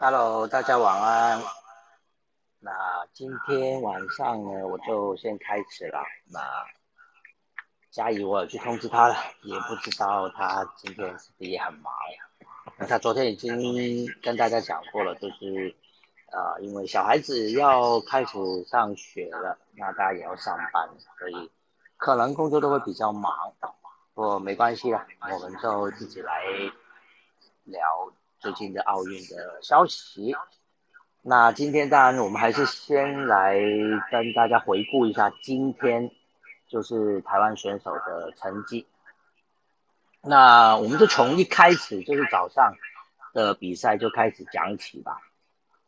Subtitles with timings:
[0.00, 1.42] Hello，大家晚安。
[2.60, 2.70] 那
[3.12, 6.00] 今天晚上呢，我就先开始了。
[6.30, 6.40] 那
[7.90, 11.92] 佳怡我有去通知他了，也不知道他今天是不是也很忙。
[12.76, 15.74] 那他昨天已经跟大家讲过了，就是
[16.30, 21.50] 啊，因为小孩子要开始上学了，那大家也要上班，所以
[21.96, 23.34] 可能工作都会比较忙。
[24.14, 26.44] 不过没关系啦，我们就自己来
[27.64, 28.12] 聊。
[28.40, 30.36] 最近的奥运的消息，
[31.22, 33.58] 那今天当然我们还是先来
[34.12, 36.08] 跟大家回顾一下今天
[36.68, 38.86] 就是台湾选手的成绩。
[40.22, 42.74] 那我们就从一开始就是早上
[43.34, 45.18] 的比赛就开始讲起吧。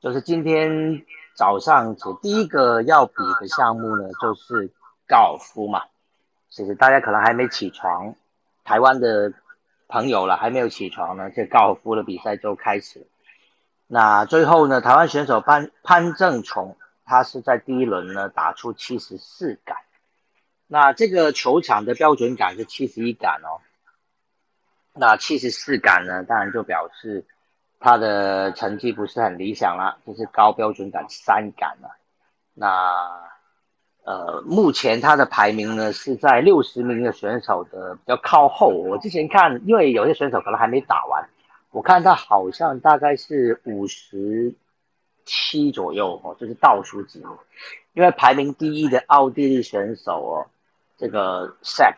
[0.00, 1.04] 就是今天
[1.36, 4.72] 早上第一个要比的项目呢，就是
[5.06, 5.84] 高尔夫嘛。
[6.48, 8.12] 其实大家可能还没起床，
[8.64, 9.32] 台湾的。
[9.90, 13.06] 朋友了，还没有起床呢，这高尔夫的比赛就开始。
[13.86, 19.76] 那最后呢，台湾选手潘潘正崇，他是在第一轮呢打出七十四杆。
[20.68, 23.58] 那这个球场的标准杆是七十一杆哦。
[24.94, 27.26] 那七十四杆呢，当然就表示
[27.80, 31.96] 他的成绩不是很理想了，就是高标准杆三杆了。
[32.54, 33.39] 那。
[34.02, 38.68] 呃，目前他的排名呢是在六十名的选手的比较靠后。
[38.68, 41.28] 我之前看，因为有些选手可能还没打完，
[41.70, 44.54] 我看他好像大概是五十
[45.26, 47.28] 七左右哦，就是倒数几名。
[47.92, 50.46] 因为排名第一的奥地利选手哦，
[50.96, 51.96] 这个 Sep，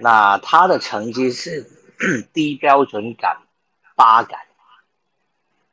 [0.00, 1.66] 那他的成绩是
[2.32, 3.36] 低标准杆
[3.94, 4.40] 八杆，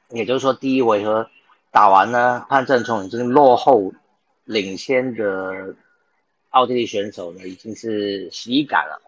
[0.09, 1.29] 也就是说第一回合
[1.71, 3.93] 打完呢，潘正聪已经落后。
[4.49, 5.75] 领先的
[6.49, 8.99] 奥地利选手呢，已经是十一杆了。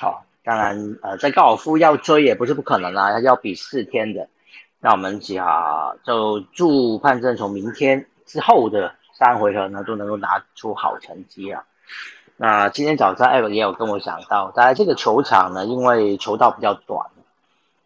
[0.00, 4.28] 好，当然，呃，在高尔夫要追也不是不可能啦，要比四天的。
[4.80, 11.64] 那我们讲，就祝潘正从明天之后的三回合呢，都能够拿出好成绩啊。
[12.36, 17.06] 那今天早上艾文也有跟我讲到，在这个球场呢，因为球道比较短，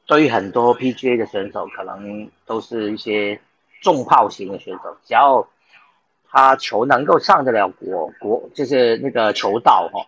[0.06, 3.38] 对于很多 PGA 的选手，可能都是一些
[3.82, 5.46] 重炮型的选手，只要
[6.32, 10.06] 他球能够上得了国国，就是那个球道哈，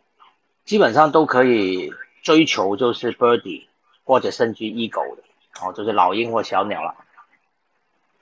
[0.64, 3.64] 基本上都可以追求就是 birdie
[4.04, 5.22] 或者甚至 eagle 的，
[5.60, 6.94] 哦，就是老鹰或小鸟了。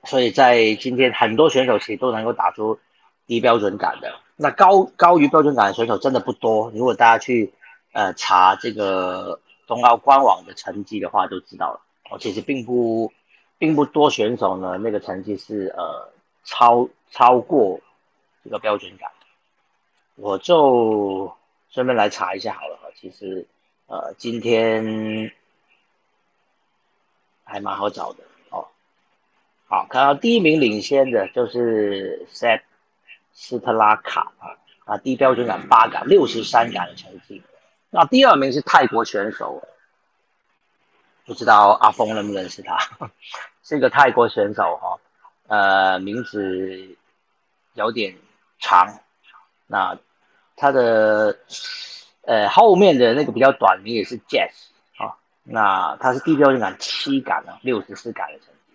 [0.04, 2.78] 所以在今天很多选手其实都能够打出
[3.26, 6.72] 低标准杆的，那高高于标准杆的选手真的不多。
[6.74, 7.52] 如果大家去
[7.92, 11.80] 呃查这个冬奥官网的成绩的话，就知道了。
[12.10, 13.12] 哦，其实并不
[13.58, 16.08] 并不多选手呢，那个成绩是呃
[16.44, 17.78] 超超过。
[18.42, 19.10] 这个标准感，
[20.14, 21.36] 我就
[21.70, 22.88] 顺便来查一下好了哈。
[22.94, 23.46] 其实，
[23.86, 25.32] 呃，今天
[27.44, 28.66] 还蛮好找的哦。
[29.68, 32.62] 好，看到第一名领先的就是 Set
[33.32, 37.42] 斯特拉卡啊，啊，低标准杆八杆六十三杆的成绩。
[37.90, 39.62] 那第二名是泰国选手，
[41.26, 42.78] 不知道阿峰认不认识他？
[43.62, 44.98] 是一个泰国选手哈，
[45.46, 46.96] 呃，名字
[47.74, 48.16] 有点。
[48.60, 49.00] 长，
[49.66, 49.98] 那
[50.56, 51.38] 他的
[52.22, 54.52] 呃后面的那个比较短你也是 Jazz
[54.96, 58.74] 啊，那他是低标准杆七杆啊，六十四杆的成绩。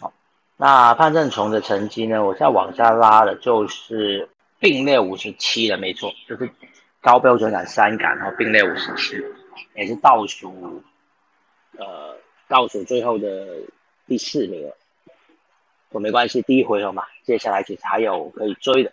[0.00, 0.12] 好，
[0.56, 6.50] 那潘正崇的成绩呢，我现在往下拉的就是并列五十七了，没错，就是
[7.00, 9.16] 高标准杆三杆，然后并列五十七，
[9.74, 10.82] 也是倒数，
[11.76, 12.16] 呃
[12.48, 13.46] 倒数最后的
[14.06, 14.76] 第四名了。
[15.90, 18.92] 我没关系，第一回合嘛，接下来其实还有可以追的。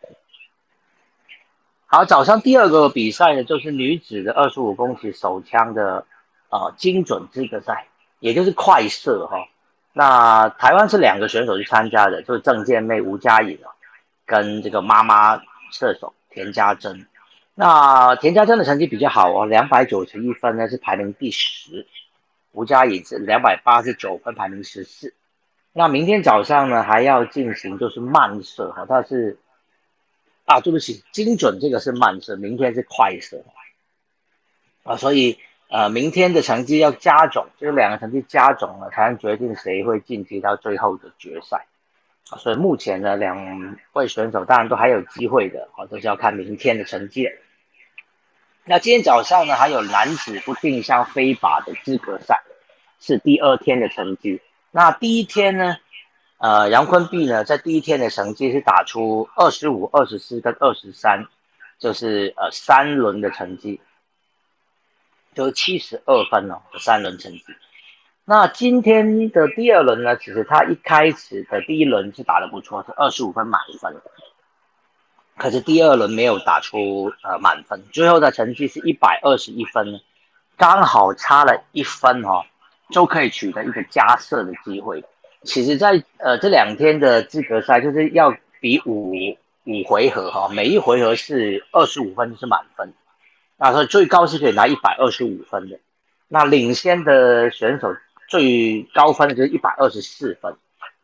[1.86, 6.06] 好，早上第二个比赛呢，就是女子的二十五公尺手枪的
[6.50, 7.88] 呃精准资格赛，
[8.20, 9.48] 也就是快射哈。
[9.94, 13.60] 那台湾是两个选手去参加的，就是郑健妹吴佳颖
[14.26, 15.42] 跟这个妈妈
[15.72, 17.08] 射手田家珍。
[17.54, 21.86] 那田家珍的成绩比较好哦，两百九十一分呢是排名第十，
[22.52, 25.14] 吴佳颖是两百八十九分排名十四。
[25.78, 29.38] 那明天早上呢，还要进行就是慢射哈，它是
[30.46, 33.46] 啊，对不起，精准这个是慢射，明天是快射
[34.82, 35.38] 啊，所以
[35.70, 41.68] 呃，明天的成绩要加总，就是两个成绩加总了，才能决定谁会晋级到最后的决赛。
[42.24, 47.30] 所以目前呢，两位选手当然都还有机会的啊，都是要看明天的成绩。
[48.66, 52.42] 那今天早上呢，还有男子不定向飞靶的资格赛，
[53.00, 54.42] 是第二天的成绩。
[54.78, 55.78] 那第一天呢，
[56.38, 61.26] 呃，杨坤碧呢，在第一天的成绩是打出二十五、二十四跟二十三，
[61.80, 63.82] 就是呃三轮的成绩，
[65.34, 67.44] 就是七十二分哦，三轮成绩。
[68.24, 74.00] 那今天的第二轮呢，其实他一开始的第一轮是打得不错，是二十五分满分，
[75.38, 80.02] 可是第二轮没有打出呃满分，最后的成绩是一百二十一分，
[80.56, 82.46] 刚好差了一分哦，
[82.90, 85.04] 就可以取得一个加设的机会。
[85.44, 89.12] 其实，在呃这两天的资格赛就是要比五
[89.66, 92.92] 五回合哈，每一回合是二十五分是满分，
[93.56, 95.80] 那所以最高是可以拿一百二十五分的。
[96.28, 97.96] 那领先的选手
[98.28, 100.56] 最高分的就是一百二十四分，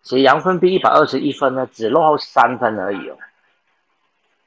[0.01, 3.17] 其实杨坤比一百二十一分呢，只落后三分而已哦。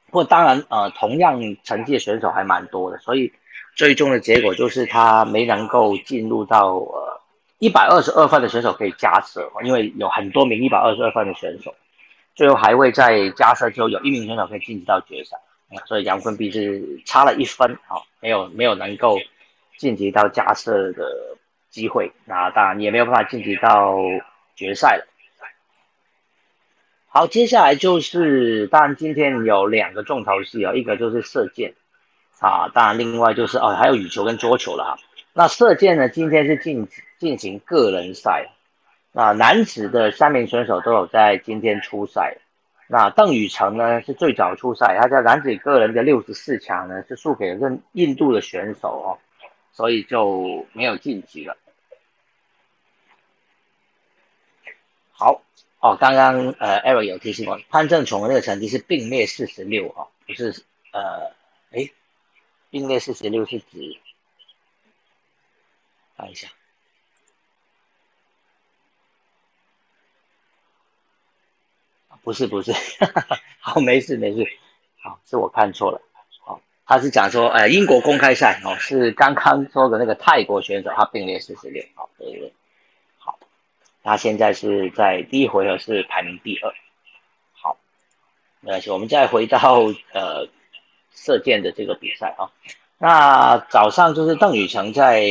[0.06, 3.32] 不过当然呃，同样成绩的选手还蛮多的，所以
[3.74, 7.15] 最终的结果就是他没能够进入到呃。
[7.58, 11.74] 一百二十二分的选手可以加设，因为有很多名一百二十二分的选手，
[12.34, 15.38] 最后还会在加设之后有一名选手可以晋级到决赛，
[15.86, 19.18] 所以杨坤碧是差了一分，好，没有没有能够
[19.78, 21.38] 晋级到加设的
[21.70, 23.96] 机会，那当然也没有办法晋级到
[24.54, 25.06] 决赛了。
[27.08, 31.74] 好，接下来就是当然今天有两个重头戏啊，一个就是射箭
[32.40, 34.98] 啊，当然另外就是哦还有羽球跟桌球了哈。
[35.36, 36.88] 那射箭呢，今天是进。
[37.18, 38.50] 进行个人赛，
[39.10, 42.36] 那男子的三名选手都有在今天出赛。
[42.88, 49.16] 那邓宇成呢是最早出赛，他在男子个人的六十四强呢是输给了印印度的选手哦，
[49.72, 51.56] 所以就没有晋级了。
[55.12, 55.40] 好
[55.80, 60.62] 哦，刚刚呃，Eric 有提醒我，潘正崇的那个成绩是并列四十六哈，不是
[60.92, 61.32] 呃，
[61.70, 61.88] 哎，
[62.68, 63.96] 并列四十六是指
[66.16, 66.48] 看一下。
[72.22, 72.72] 不是不是，
[73.60, 74.44] 好没事没事，
[75.00, 76.00] 好是我看错了，
[76.40, 82.52] 好他是讲说，呃英国公开赛哦是刚刚说的那个泰国选手，他并列四十六，好对对，
[83.18, 83.38] 好，
[84.02, 86.74] 他现在是在第一回合是排名第二，
[87.52, 87.76] 好，
[88.58, 90.48] 没关系，我们再回到呃
[91.12, 92.50] 射箭的这个比赛啊，
[92.98, 95.22] 那早上就是邓宇成在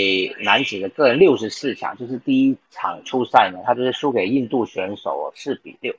[0.42, 5.96] 男子的个人六十四强，就是第一场初赛呢，他就是输给印度选手四比六。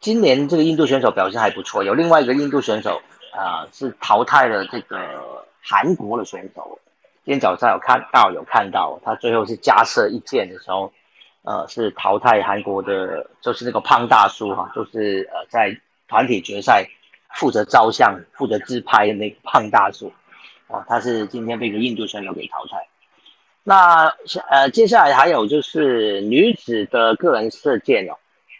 [0.00, 3.02] 今年这个印度选手表现还不错，有另外一个印度选手
[3.34, 6.78] 啊是淘汰了这个韩国的选手。
[7.24, 10.92] 今天早上有看到有看到，他最后是加射一箭的时候，
[11.42, 15.76] 呃是淘汰韩国的，就是那个胖大叔哈，就是呃在
[16.08, 16.88] 团体决赛
[17.34, 20.12] 负责照相、负责自拍的那个胖大叔，
[20.68, 22.86] 啊他是今天被一个印度选手给淘汰。
[23.62, 24.12] 那
[24.48, 28.16] 呃接下来还有就是女子的个人射箭哦。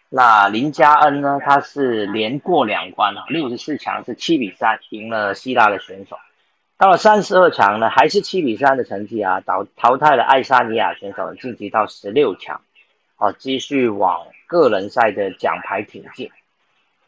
[0.09, 1.41] 那林佳恩呢？
[1.45, 6.17] 她是连过两关啊，六十四强是七比三赢了希腊的选手，
[6.79, 12.61] 到了三十二强呢，还是七比三的成绩啊，淘淘汰了爱沙尼亚选手，晋级到十六强，
[13.17, 16.31] 好，继续往个人赛的奖牌挺进。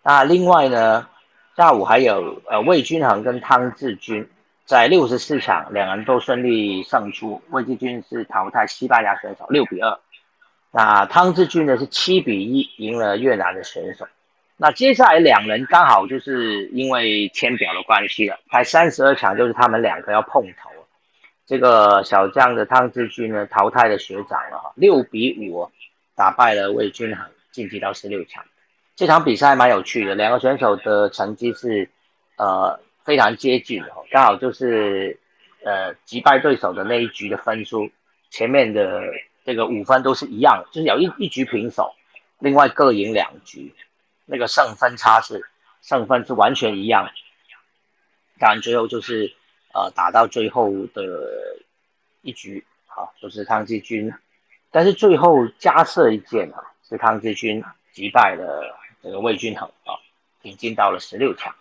[0.03, 1.09] 那另外呢，
[1.57, 4.29] 下午还有呃魏君衡跟汤志军
[4.69, 9.99] 在六十四强，两人都顺利胜出，魏志军是淘汰西班牙选手六比二。
[10.71, 14.07] 那汤志军呢是七比一赢了越南的选手。
[14.59, 20.69] 那接下来两人刚好就是因为签表的关系了，排三十二强就是他们两个要碰头。
[21.47, 25.71] 这个小将的汤志军呢淘汰了学长了哈，六比五
[26.15, 28.45] 打败了魏军衡，晋级到十六强。
[28.97, 31.89] 这场比赛蛮有趣的，两个选手的成绩是
[32.37, 35.19] 呃非常接近哦，刚好就是
[35.65, 37.91] 呃击败对手的那一局的分数，
[38.29, 39.03] 前面的。
[39.45, 41.95] 这个五分都是一样，就是有一一局平手，
[42.39, 43.73] 另外各赢两局，
[44.27, 45.43] 那个胜分差是
[45.81, 47.09] 胜分是完全一样。
[48.39, 49.35] 当然最后就是
[49.73, 51.57] 呃打到最后的
[52.21, 54.13] 一局，好，就是汤志军，
[54.71, 59.97] 但是最后加设一件啊，是汤志军击败了这个魏君衡啊，
[60.43, 61.55] 挺进到了十六强。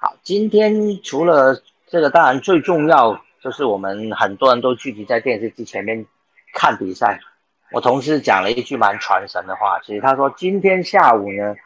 [0.00, 6.06] 好，今天除了这个，当然最重要就是我们很多人都聚集在电视机前面。
[6.54, 7.20] 看比赛，
[7.72, 11.56] 我同事讲了一句蛮传神的话，其实他说今天下午呢，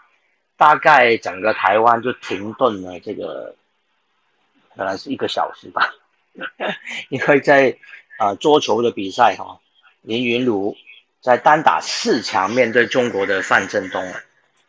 [0.56, 3.54] 大概整个台湾就停顿了这个，
[4.76, 5.94] 可能是一个小时吧，
[7.10, 7.76] 因为在
[8.18, 9.60] 啊桌球的比赛哈，
[10.00, 10.76] 林云儒
[11.20, 14.02] 在单打四强面对中国的范振东，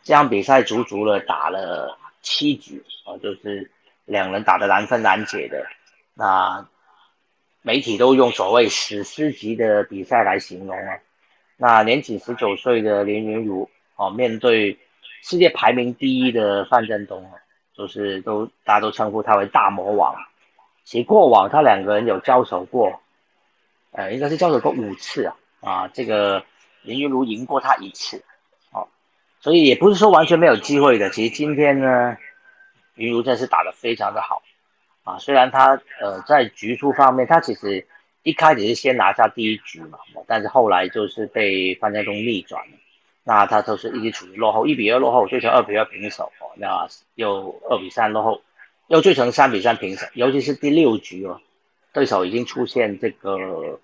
[0.04, 3.70] 这样比赛足足的打了七局啊，就是
[4.06, 5.64] 两人打得难分难解的
[6.16, 6.68] 那。
[7.66, 11.00] 媒体都用所谓史诗级的比赛来形容啊。
[11.56, 14.78] 那年仅十九岁的林云儒哦，面对
[15.22, 17.40] 世界排名第一的范振东啊，
[17.74, 20.14] 就是都大家都称呼他为大魔王。
[20.84, 23.00] 其过往他两个人有交手过，
[23.92, 26.44] 呃，应该是交手过五次啊，啊，这个
[26.82, 28.26] 林云如赢过他一次，
[29.44, 31.10] 所以也不是说完全没有机会的。
[31.10, 32.16] 其实今天呢，
[32.96, 34.42] 云如真是打得非常的好，
[35.04, 37.86] 啊，虽然他呃在局数方面，他其实
[38.24, 42.78] 一开始是先拿下第一局嘛，但是后来就是被范家东逆转了，
[43.26, 48.42] 那他都是一直处于落后，一比二落后，追成二比二平手，哦，那又二比三落后，
[48.88, 51.42] 又追成三比三平手，尤其是第六局哦。
[51.92, 53.80] 对手已经出现这个，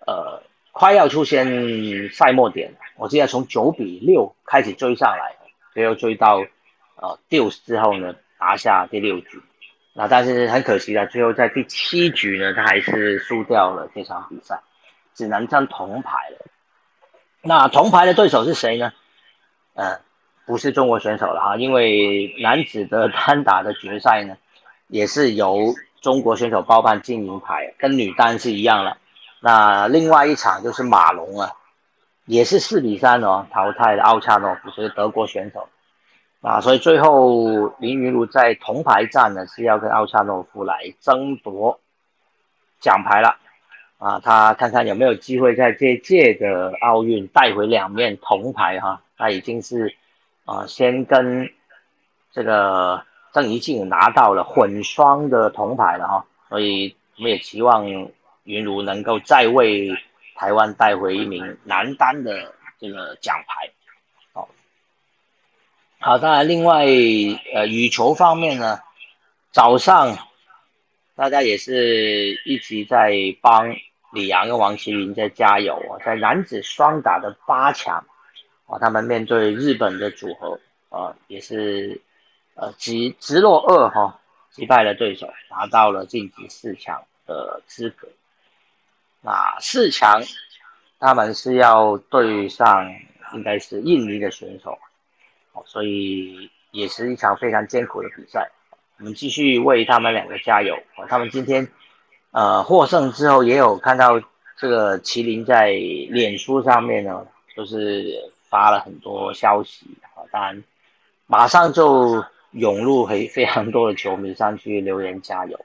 [0.00, 0.42] 呃，
[0.78, 2.74] 快要出现赛末点。
[2.96, 5.34] 我记得从九比六开始追上来，
[5.72, 6.44] 最后追到
[6.96, 9.40] 呃丢之后呢，拿下第六局。
[9.94, 14.60] 那但是很可惜的，最后在第七局呢，他还是输掉了这场比赛，
[15.14, 16.44] 只能争铜牌了。
[17.40, 18.92] 那铜牌的对手是谁呢？
[19.72, 20.00] 呃，
[20.44, 24.36] 不是中国选手了哈，因为男子的单打的决赛呢，
[24.88, 25.74] 也是由。
[26.02, 28.98] 中国选手包办金银牌，跟女单是一样了。
[29.40, 31.52] 那另外一场就是马龙啊，
[32.24, 35.68] 也是四比三哦淘汰了奥恰诺夫，是德国选手
[36.40, 36.60] 啊。
[36.60, 41.80] 所以最后林云如在铜牌战呢是要跟奥恰诺夫来争夺
[42.80, 43.36] 奖牌了
[43.98, 44.20] 啊。
[44.20, 49.02] 他看看有没有机会在这届的奥运带回两面铜牌哈。
[49.16, 49.94] 他已经是
[50.44, 51.50] 啊先跟
[52.32, 53.02] 这个。
[53.32, 57.84] 郑怡静拿到了混双的铜牌了哈，所以我们也期望
[58.46, 59.94] 云如能够再为
[60.34, 63.70] 台湾带回一名男单的这个奖牌。
[64.32, 64.48] 好，
[65.98, 66.86] 好，当然另外
[67.54, 68.80] 呃羽球方面呢，
[69.50, 70.16] 早上
[71.14, 73.12] 大家也是一直在
[73.42, 73.76] 帮
[74.12, 78.06] 李阳跟王麒麟在加油啊，在男子双打的八强
[78.66, 82.00] 啊，他们面对日本的组合啊，也是。
[82.58, 84.18] 呃，直直落二哈，
[84.50, 88.08] 击败了对手，拿到了晋级四强的资格。
[89.26, 90.22] 那四强，
[91.00, 92.94] 他们是要对上
[93.34, 94.78] 应该是印尼的选手，
[95.64, 98.48] 所以也是一场非常艰苦的比赛。
[98.98, 100.78] 我们继续为他们两个加油。
[101.08, 101.66] 他们今天
[102.30, 104.22] 呃获胜之后，也有看到
[104.56, 110.62] 这个麒麟在脸书上面呢，就是发了很多消息啊，当然
[111.26, 112.24] 马上就。
[112.52, 115.60] 涌入非非常多的球迷上去留言加油，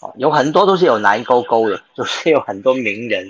[0.00, 3.26] 哦，有很多都是有蓝勾勾的， 就是有很多名人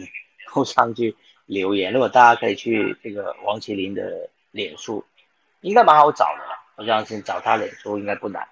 [0.52, 1.14] 都上去
[1.46, 1.92] 留言。
[1.92, 5.04] 如果大家可以去这个王麒麟的脸书，
[5.60, 6.42] 应该蛮好找的，
[6.76, 8.46] 我相信找他脸书应该不难，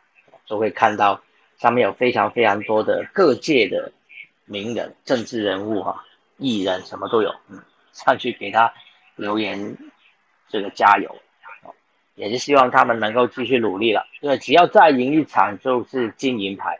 [0.46, 1.20] 就会看到
[1.58, 3.92] 上面有非常非常多的各界的
[4.44, 6.04] 名人、政治人物哈、
[6.38, 7.60] 艺人什么都有，嗯，
[7.92, 8.72] 上去给他
[9.16, 9.76] 留言，
[10.48, 11.16] 这个加油。
[12.16, 16.78] 也是希望他们能够继续努力了，因为只要再赢一场就是金银牌，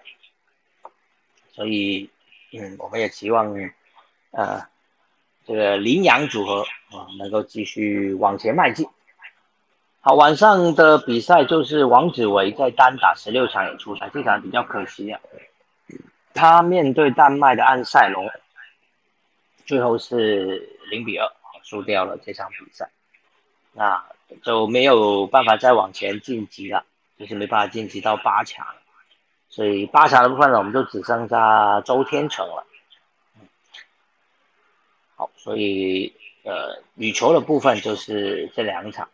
[1.54, 2.10] 所以，
[2.52, 3.54] 嗯，我们也期望，
[4.32, 4.66] 呃，
[5.46, 8.86] 这个羚羊组合啊能够继续往前迈进。
[10.00, 15.20] 好，晚上的比赛就是王子维在单打十六强也出赛，这场比较可惜啊，
[16.34, 18.28] 他面对丹麦的安塞龙，
[19.64, 21.32] 最后是零比二
[21.62, 22.90] 输掉了这场比赛，
[23.72, 24.04] 那。
[24.42, 26.84] 就没有办法再往前晋级了，
[27.18, 28.66] 就是没办法晋级到八强，
[29.54, 32.66] 所以八强的部分呢，我们就只剩下周天成了。
[35.14, 39.08] 好，所以呃，羽球的部分就是这两场。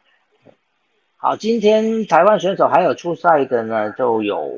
[1.18, 4.50] 好，今天台湾选手还有出赛的呢，就有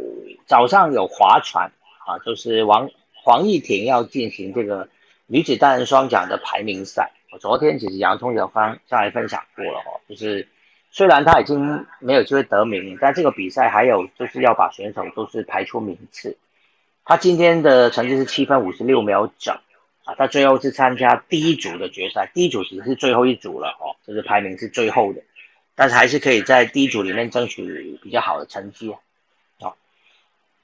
[0.46, 1.72] 早上有划船
[2.06, 4.88] 啊，就是王黄义婷要进行这个
[5.26, 7.10] 女子单人双桨的排名赛。
[7.32, 10.46] 我昨天其实洋葱有分上来分享过了哦，就是
[10.94, 16.36] 虽然他已经没有机会得名，但这个比赛还有就是要把选手都是排出名次。
[17.02, 19.58] 他今天的成绩是七分五十六秒整
[20.04, 25.22] 啊，他最后是参加第一组的决赛，第一组只是最后一组了哦，就是排名是最后的，
[25.74, 28.98] 但是还是可以在第一组里面争取比较好的成绩啊。
[29.60, 29.76] 好，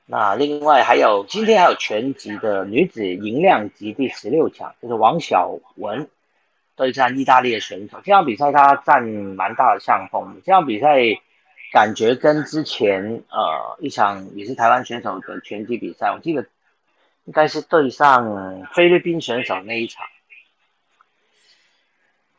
[0.05, 6.07] 那另外还有今天还有全集的女子银量级第十六强，就是王晓雯。
[6.79, 10.41] 对战意大利的选手，这场比赛他占蛮大的上风。
[10.47, 11.01] 这场比赛
[11.73, 16.47] 感觉跟之前呃一场也是台湾选手的拳击比赛，我记得
[17.25, 20.07] 应该是对上菲律宾选手那一场。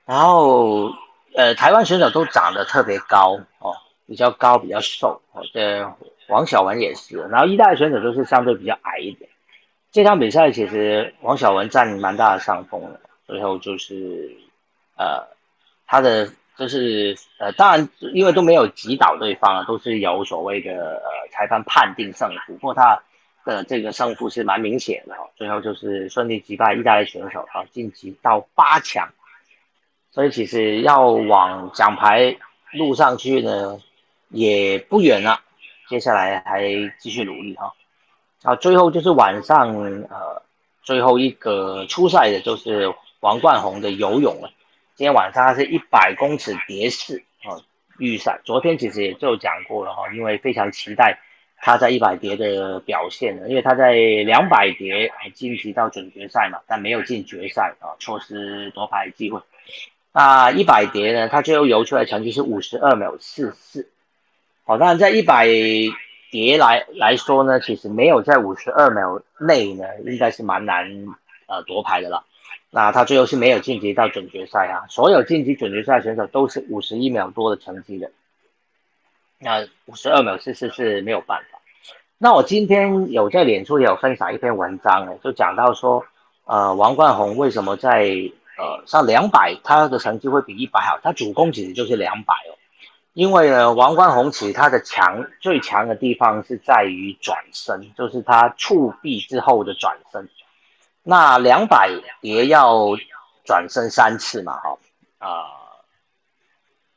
[0.05, 0.93] 然后
[1.35, 3.75] 呃台湾选手都长得特别高哦，
[4.07, 5.85] 比较高比较瘦哦，这
[6.29, 7.17] 王小文也是。
[7.29, 9.29] 然后意大利选手就是相对比较矮一点。
[9.91, 13.01] 这场比赛其实王小文占蛮大的上风的。
[13.29, 14.35] 最后就是，
[14.97, 15.27] 呃，
[15.85, 23.03] 他的就是呃，当然因为都没有击倒对方，都是有所谓的呃裁判判定胜负，不过他
[23.45, 25.29] 的这个胜负是蛮明显的哦。
[25.35, 29.09] 最后就是顺利击败意大利选手啊，晋级到八强
[30.11, 32.35] 所以其实要往奖牌
[32.73, 33.79] 路上去呢，
[34.29, 35.41] 也不远了。
[35.87, 36.63] 接下来还
[36.99, 37.73] 继续努力哈。
[38.41, 39.75] 啊，最后就是晚上
[40.09, 40.41] 呃，
[40.81, 44.51] 最后一个初赛的就是王冠宏的游泳了。
[44.95, 47.61] 今天晚上他是一百公尺蝶式啊
[47.97, 51.19] 预赛，昨天其实也就讲过了哈，因为非常期待
[51.57, 59.41] 他在一百蝶的表现呢，因为他在两百蝶还晋级到准决赛嘛，但没有进决赛啊，错失夺牌机会。
[60.11, 61.29] 那一百蝶呢？
[61.29, 63.89] 它最后游出来成绩是五十二秒四四。
[64.65, 65.47] 好，当然在一百
[66.31, 71.05] 蝶来来说呢，其实没有在五十二秒内呢，应该是蛮难
[71.47, 72.25] 呃夺牌的了。
[72.71, 74.85] 那他最后是没有晋级到准决赛啊。
[74.89, 78.11] 所有晋级准决赛选手都是五十一秒多的成绩的。
[79.39, 81.59] 那五十二秒四四是没有办法。
[82.17, 86.05] 那我今天有在脸书有分享一篇文章呢，就讲到说，
[86.43, 88.09] 呃，王冠宏为什么在
[88.57, 90.99] 呃，像两百，他的成绩会比一百好。
[91.01, 92.51] 他主攻其实就是两百哦，
[93.13, 100.27] 因为呢，王冠宏其实他的强最强的地方是在于转身，就是他触壁之后的转身。
[101.09, 101.89] 那两百
[102.21, 102.95] 也要
[103.43, 104.77] 转身三次嘛，哈，
[105.17, 105.27] 啊，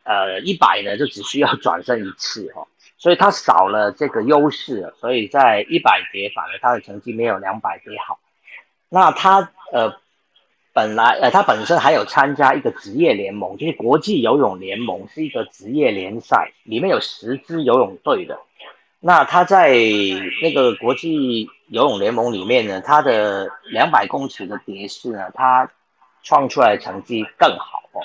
[0.05, 2.67] 呃，一百呢就只需要转身一次哈，
[2.99, 8.21] 所以他少了这个优势，所以在一百蝶反而他的成绩没有两百蝶好。
[8.89, 10.01] 那他呃。
[10.75, 18.41] 本来，呃，他本身还有参加一个职业联盟，就是国际游泳联盟，是一个职业联赛，里面有十支游泳队的。
[18.99, 19.77] 那他在
[20.41, 25.71] 那个国际游泳联盟里面呢，他的两百公尺的蝶式呢，他
[26.23, 28.01] 创出来成绩更好哦。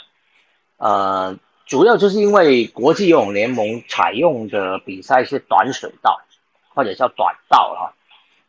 [0.77, 6.21] 呃，主要就是因为国际游泳联盟采用的比赛是短水道，
[6.73, 7.93] 或者叫短道哈，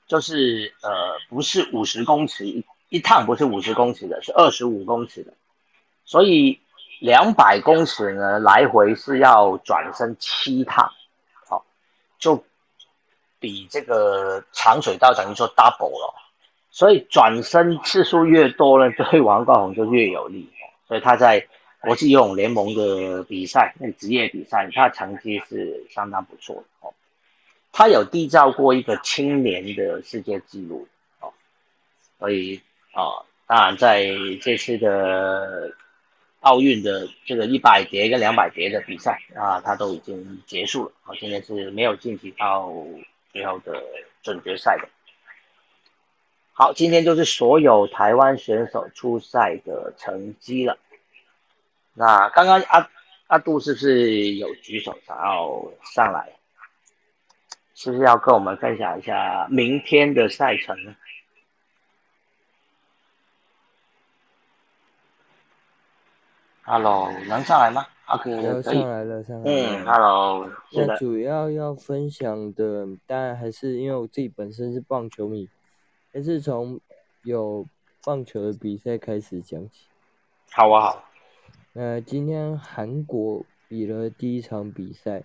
[0.07, 2.65] 就是呃，不是五十公尺一。
[2.91, 5.35] 一趟不是五十公尺的，是二十五公尺的，
[6.07, 6.59] 所以
[7.01, 10.91] 两百公尺呢，来回是要转身七趟，
[11.47, 11.67] 好，
[12.19, 12.43] 就
[13.41, 16.15] 比这个长水道等于说 double 了，
[16.71, 20.49] 所以转身次数越多呢，对王冠宏就越有利，
[20.87, 21.47] 所以他在
[21.81, 26.95] 国际游泳联盟的比赛，那职业比赛，他成绩是相当不错的哦，
[27.73, 30.87] 他有缔造过一个青年的世界纪录
[31.21, 31.33] 哦，
[32.19, 32.61] 所以。
[32.95, 34.09] 啊，当然，在
[34.43, 35.71] 这次的
[36.41, 40.93] 奥运的这个一百蝶跟两百蝶的比赛啊，他都已经结束了。
[41.03, 42.73] 好，今天是没有晋级到
[43.33, 43.83] 最后的
[44.23, 44.89] 总决赛的。
[46.53, 50.79] 好，今天就是所有台湾选手出赛的成绩了。
[51.95, 52.91] 那刚刚阿
[53.29, 56.33] 阿杜是不是有举手想要上来？
[57.75, 60.97] 是不是要跟我们分享一下明天的赛程呢
[66.71, 69.51] ？Hello，能上来吗？OK，要上来了，上来了。
[69.51, 75.49] 嗯，Hello，那主要要分享的，当然还是因为我自己本身是棒球迷，
[76.13, 76.79] 还是从
[77.25, 77.67] 有
[78.05, 79.87] 棒球的比赛开始讲起。
[80.51, 81.05] 好啊，好。
[81.73, 85.25] 那今天韩国比了第一场比赛，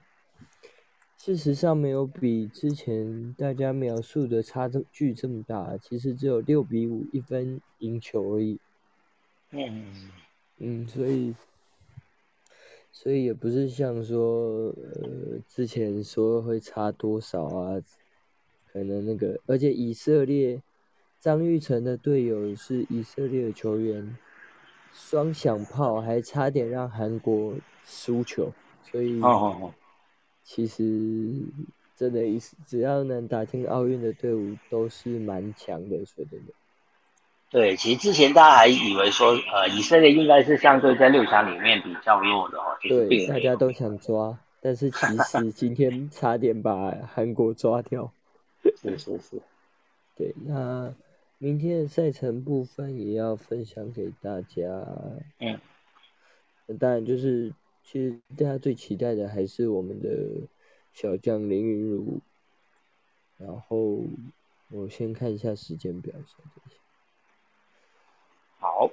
[1.17, 8.58] 事实上没有比之前大家描述的差距这么大，其实只有六比五一分赢球而已。
[9.51, 10.22] 嗯。
[10.65, 11.36] 嗯，所以，
[12.93, 17.82] 所以也不是像说，呃，之前说会差多少啊？
[18.71, 20.63] 可能那个，而且以色列
[21.19, 24.17] 张玉成的队友是以色列的球员，
[24.93, 27.54] 双响炮还差点让韩国
[27.86, 28.54] 输球，
[28.89, 29.21] 所以，
[30.43, 31.43] 其实
[31.95, 36.54] 真的意思，只要能打进奥运的队伍都是蛮强的，说真的。
[37.53, 42.75] 对，其实之前大家还以为说，呃，以色列应该是相对在六强里面比较弱的哦。
[42.81, 48.11] 对，大家都想抓，但是其实 今天差点把韩国抓掉。
[48.63, 49.39] 是是是。
[50.17, 50.95] 对，那
[51.37, 54.63] 明天的赛程部分也要分享给大家。
[55.37, 55.59] 嗯。
[56.79, 60.09] 当然，就是其实大家最期待的还是我们的
[60.91, 62.19] 小将林云儒。
[63.37, 63.99] 然后
[64.71, 66.77] 我先看一下时间表，等一下。
[68.63, 68.89] 好，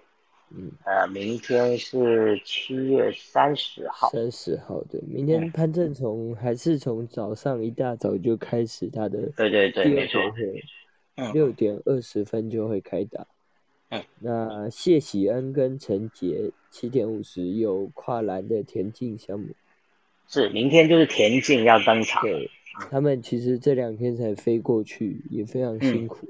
[0.51, 10.21] 嗯，呃，明天是七月三十号，三十号对，明天潘正从还是从早上一大早就开始他的对对对，没错，
[11.15, 13.25] 嗯，六点二十分就会开打，
[13.91, 19.51] 嗯，那谢喜恩跟陈杰七点五十有跨栏的田径项目，
[20.27, 22.51] 是明天就是田径要登场，对，
[22.91, 26.27] 他们其实这两天才飞过去，也非常辛苦，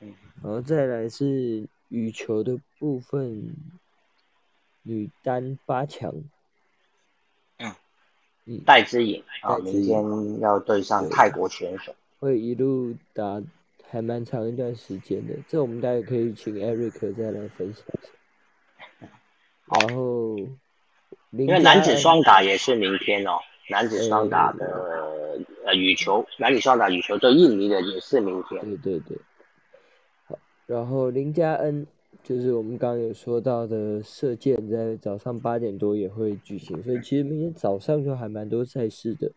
[0.00, 1.66] 嗯，然后再来是。
[1.90, 3.54] 羽球的部分，
[4.82, 6.14] 女单八强。
[7.58, 7.70] 嗯
[8.46, 11.94] 嗯，戴之颖啊，明颖天要对上泰国选手。
[12.18, 13.42] 会一路打
[13.88, 19.08] 还蛮长一段时间的，这我们待会可以请 Eric 再来分享一下。
[19.66, 20.36] 然后，
[21.30, 28.60] 因因为男子双打也是明天哦，男子双打的呃羽球，男子双打羽球对印尼的也是明天。
[28.62, 29.22] 对对对，好，
[30.70, 31.84] 然后林嘉恩
[32.22, 39.32] 就是我们刚刚有说到的射箭，在早上八点多也会举行，所以其实明天早上就还蛮多赛事的。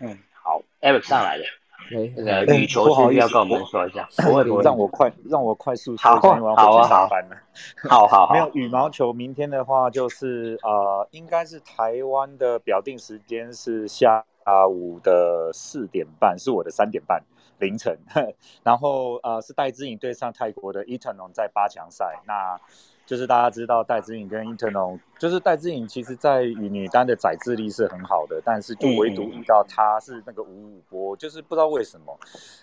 [0.00, 1.44] 嗯，好，Eric 上来了，
[1.90, 4.08] 来，这个好羽球是不是要跟我们说一下？
[4.16, 7.36] 好不会不会，让我快让我快速好说一下，因为我要回去好啊好上班了。
[7.90, 17.22] 好好好没有，羽毛球，明天的话就是呃，应该是台湾的表定时间是下啊，五的四点半，是我的三点半
[17.58, 17.98] 凌晨。
[18.62, 22.20] 然后呃，是戴资颖对上泰国的伊藤龙在八强赛。
[22.26, 22.60] 那
[23.06, 32.18] 就是大家知道戴资颖跟 Internal，，就是戴资颖其实在与女单的载智力是很好的，但是就唯独遇到她是那个五五波，就是不知道为什么。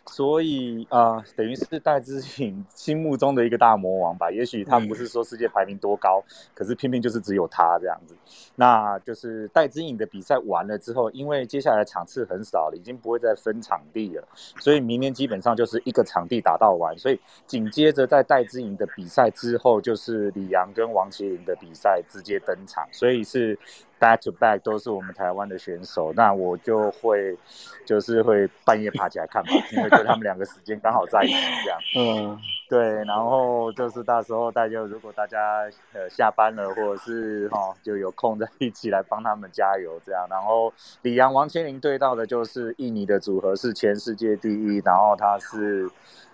[0.07, 4.31] 所以啊、呃等于是戴资颖心目中的一个大魔王吧。
[4.31, 6.23] 也许他不是说世界排名多高，
[6.53, 8.15] 可是偏偏就是只有他这样子。
[8.55, 14.27] 那就是戴资颖的比赛完了之后，因为接下来场次很少了，已经不会再分场地了，
[14.59, 16.97] 所以明年基本上就是一个场地打到完。
[16.97, 23.57] 所以紧接着在戴资颖的比赛之后，就是李阳跟王麒麟的比赛直接登场，所以是
[23.99, 26.13] back to back 都是我们台湾的选手。
[26.15, 27.37] 那我就会
[27.85, 31.79] 就是会半夜爬起来看吧，因为就他们两个时间刚好在一起这样。
[31.97, 32.39] 嗯
[32.69, 40.27] 对，然后就是到时候大家如果大家呃下班了，或者是哈、哦、就有空再一起来帮他们加油这样。
[40.29, 45.89] 然后李阳王千灵对到的就是印尼的组合是全世界第一，然后他是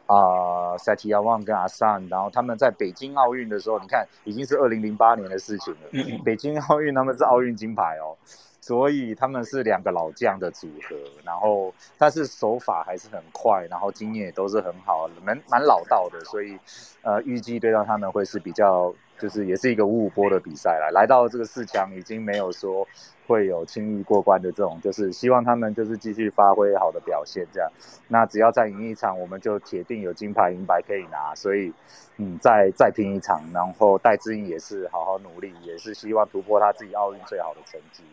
[0.08, 5.90] 啊塞提亚旺跟阿桑，然后他们在北京奥运的时候，你看已经是二零零八年的事情了。
[5.92, 8.16] 嗯北京奥运他们是奥运金牌哦，
[8.62, 16.58] 所以他们是两个老将的组合，然后但是手法还是很快，然后经验也都是很好，蛮蛮老道的，所以
[17.02, 20.90] 呃预计对到他们会是比较就是也是一个五五波的比赛啦。
[20.92, 22.88] 来到这个四强已经没有说
[23.28, 27.72] 会有轻易过关的这种，就是希望他们就是继续发挥好的表现这样。
[28.08, 31.74] 那只要再赢一场，我们就铁定有金牌银牌可以拿，所以。
[32.18, 38.06] 嗯，再再拼一场，然后戴资颖也是好好努力，也是希望突破他自己奥运最好的成绩。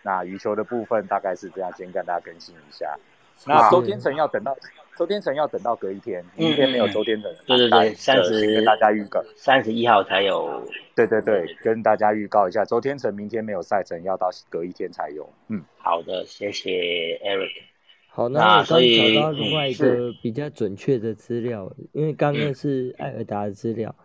[0.00, 2.96] 那羽球的部分大概是这样，先跟大家更新一下。
[3.44, 4.56] 那周天成要等到
[5.00, 10.62] 周天成要等到隔一天，明天没有周天成，对对对，三十跟大家预告，三十一号才有。
[10.94, 15.26] 对对对，跟大家预告一下，周天成明天没有赛程，要到隔一天才有。
[15.48, 17.62] 嗯，好的，谢谢 Eric。
[18.08, 23.96] 好，那那我刚找到另外一个比较准确的资料，因为刚刚是艾尔达的资料。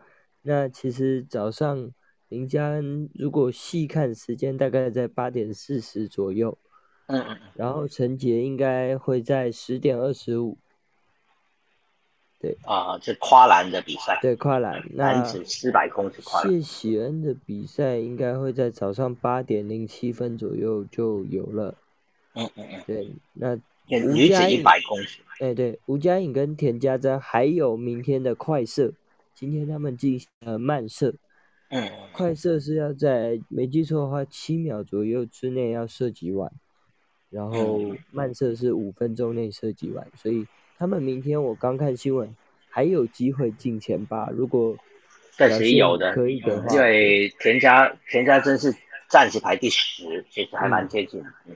[0.44, 1.92] 那其实早上
[2.30, 6.58] 林佳恩如果细看时间，大概在八点四十左右，
[7.08, 10.58] 嗯嗯嗯，然后陈杰应该会在十点二十五，
[12.64, 14.84] 啊，这跨栏的比赛，对跨栏。
[14.94, 16.52] 那男子四百公尺跨栏。
[16.52, 21.76] 谢喜恩的比赛应该会在早上八点零七分左右就有了。
[22.34, 23.56] 嗯嗯嗯，对，那
[23.88, 25.22] 女子一百公尺。
[25.40, 28.94] 哎，对，吴佳颖跟田家珍还有明天的快射，
[29.34, 31.16] 今天他们进行了慢射，
[31.70, 36.52] 嗯，快射是要在没记错的话七秒左右之内要射击完，
[37.30, 40.46] 然后嗯慢射是五分钟内射击完，所以
[40.78, 42.36] 他们明天我刚看新闻
[42.70, 44.76] 还有机会进前八，如果
[45.38, 48.74] 这是有的，可以的话，因为田家田家真是
[49.10, 51.30] 暂时排第十，其实还蛮接近的。
[51.48, 51.56] 嗯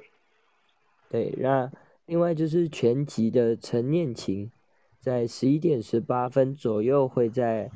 [1.10, 1.71] 对，那
[2.05, 4.51] 另外就是拳击的陈念琴，
[4.99, 7.71] 在十一点十八分左右会在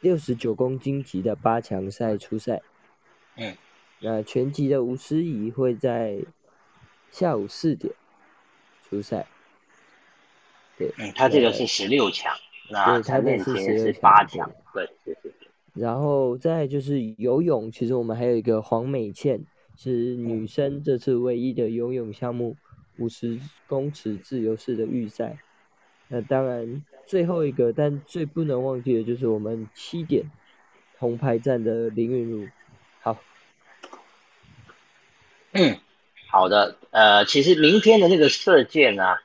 [0.00, 2.60] 六十九公斤级的八强赛出赛。
[3.36, 3.54] 嗯，
[4.00, 6.18] 那拳击的吴思怡会在
[7.12, 7.94] 下午四点
[8.88, 9.26] 出赛。
[10.80, 12.34] 对，嗯，他这个是十六强，
[12.70, 15.34] 那对他陈念这是16琴是强八强，对，是是是。
[15.74, 19.40] 然后再就是游泳，其实我们还有一个黄美倩，
[19.76, 22.56] 是女生这次唯一的游泳项目
[22.96, 25.36] 五十公尺自由式的预赛。
[26.08, 30.30] 那当然最后一个，但最不能忘记的就是我们七点
[30.98, 32.48] 铜牌战的林韵如。
[33.00, 33.16] 好，
[35.52, 35.76] 嗯，
[36.28, 39.16] 好的，呃，其实明天的那个射箭呢、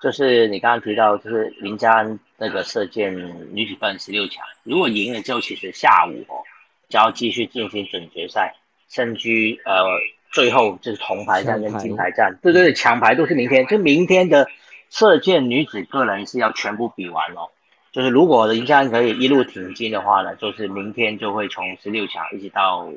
[0.00, 3.14] 就是你刚刚提到，就是林佳恩那个射箭
[3.54, 6.42] 女子半十六强，如果赢了之后，其实下午哦
[6.88, 8.54] 就要继续进行准决赛，
[8.88, 9.84] 甚居呃
[10.30, 14.48] 最后就是铜牌战跟金牌战，对对对，抢牌都是明天，就明天的
[14.90, 17.50] 射箭女子个人是要全部比完哦。
[17.90, 22.94] 就是如果林佳恩可以一路挺进的话呢，就是明天就会从十六强一直到呃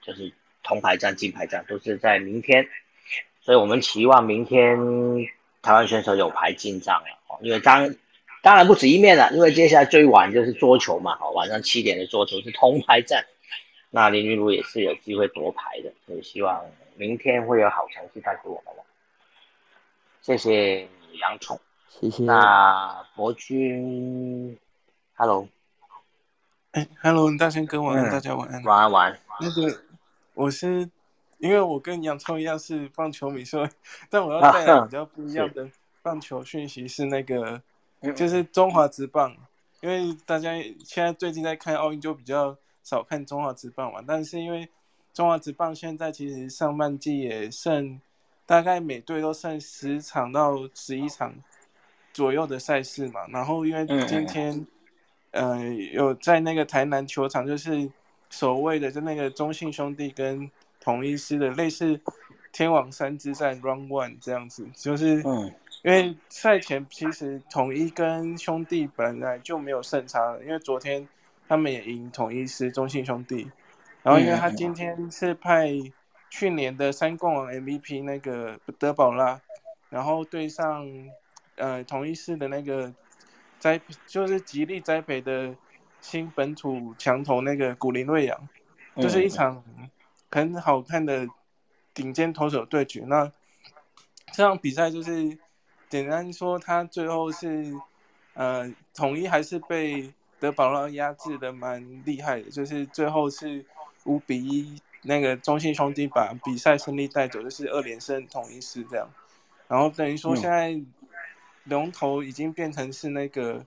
[0.00, 2.66] 就是铜牌战、金牌战都是在明天，
[3.42, 4.78] 所以我们期望明天
[5.62, 7.94] 台湾选手有牌进账了哦，因为当
[8.42, 13.24] 当然不止一面了，因为接下来最晚就是桌球嘛，好，晚上七点的桌球是铜牌战，
[13.90, 16.64] 那林云儒也是有机会夺牌的，所以希望
[16.96, 18.82] 明天会有好成绩带给我们了。
[20.20, 20.88] 谢谢
[21.20, 22.24] 杨宠，谢谢。
[22.24, 24.58] 那博君
[25.14, 25.48] ，Hello，
[26.72, 29.18] 哎，Hello，大仙哥晚安，大家晚安，晚安晚安。
[29.40, 29.80] 那个
[30.34, 30.90] 我是
[31.42, 33.68] 因为我跟杨聪一样是棒球迷，所以
[34.08, 35.68] 但我要带来比较不一样的
[36.02, 37.60] 棒球讯息是那个。
[38.16, 39.32] 就是中华职棒，
[39.80, 44.02] 因为大家现在最近在看奥运，就比较少看中华职棒嘛。
[44.04, 44.68] 但是因为
[45.14, 48.00] 中华职棒现在其实上半季也剩
[48.44, 51.32] 大概每队都剩十场到十一场
[52.12, 53.20] 左右的赛事嘛。
[53.28, 54.66] 然后因为今天，
[55.30, 57.88] 呃，有在那个台南球场，就是
[58.30, 60.50] 所谓的就那个中信兄弟跟
[60.82, 61.98] 统一师的类似
[62.52, 65.24] 天王山之战 Run One 这样子，就是。
[65.84, 71.08] 因为赛前其实统一跟兄弟本来就没有胜差了，因为昨天
[71.48, 73.50] 他们也赢统一师中信兄弟，
[74.04, 75.72] 然后因为他今天是派
[76.30, 79.40] 去年的三冠王 MVP 那个德保拉，
[79.90, 80.86] 然后对上
[81.56, 82.94] 呃统一市的那个
[83.58, 85.52] 栽就是极力栽培的
[86.00, 88.48] 新本土强投那个古林瑞阳，
[88.98, 89.64] 就是一场
[90.32, 91.28] 很好看的
[91.94, 93.04] 顶尖投手对决。
[93.06, 93.30] 那
[94.32, 95.38] 这场比赛就是。
[95.92, 97.78] 简单说，他最后是，
[98.32, 103.62] 呃，统一还是被德保拉压制的蛮厉害的，就是最后是
[104.04, 109.06] 五比一，那个中信兄弟把比赛胜利带走，就是二连胜统一是这样。
[109.68, 110.80] 然后等于说现在
[111.64, 113.62] 龙头已经变成是那个，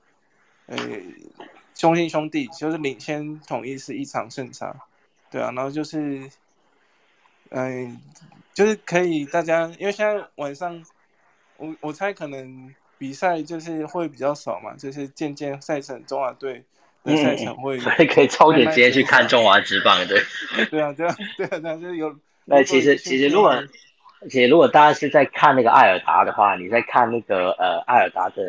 [0.65, 0.77] 呃，
[1.75, 4.75] 中信兄弟就是领先统一是一场胜差，
[5.29, 6.27] 对啊，然后就是，
[7.49, 7.99] 嗯，
[8.53, 10.83] 就是可以大家，因为现在晚上。
[11.57, 16.61] 我我猜可能比赛就是会比较少嘛，就是渐渐赛程中华队
[17.05, 20.21] 的赛程会， 所以可以抽点时间去看中华职棒，对。
[20.69, 22.13] 对啊，对啊，对啊，就是有。
[22.43, 23.55] 那其实其实如果，
[24.29, 28.43] 其实如果大家是在看那个艾尔达的话，你在看那个呃艾尔达的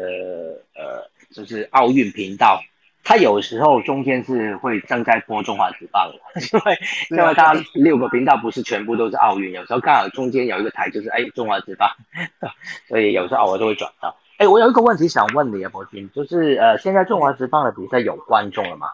[0.75, 2.61] 呃就是奥运频道。
[3.09, 6.11] 他有时候中间是会正在播中华职棒，
[6.53, 6.79] 因为
[7.11, 11.89] 因为他六个频道不是全部都是奥运，有时候刚好中间有一个台就是哎中华职棒，
[12.89, 14.17] 所以有时候偶尔都会转到。
[14.39, 18.89] 哎，我有一个问题想问你啊，博君，就是呃现在中华职棒的比赛有观众了吗？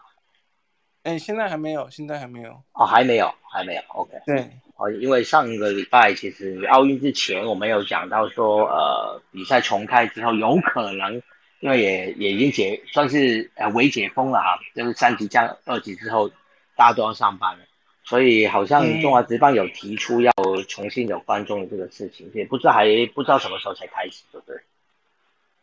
[1.01, 2.51] 哎，现在还没有，现在还没有。
[2.73, 3.81] 哦，还没有，还没有。
[3.87, 4.11] OK。
[4.27, 4.47] 对。
[4.77, 11.19] 哦，因为上个礼拜其实奥运之前我们有讲到说，呃，比赛重开之后有可能。
[11.63, 16.27] 因为也也已经解算是呃微解封了哈，就是三级降二级之后，
[16.75, 17.63] 大家都要上班了，
[18.03, 20.33] 所以好像中华职棒有提出要
[20.67, 24.61] 重新有观众的这个事情，也不知道还不知道什么时候才开始，对不对？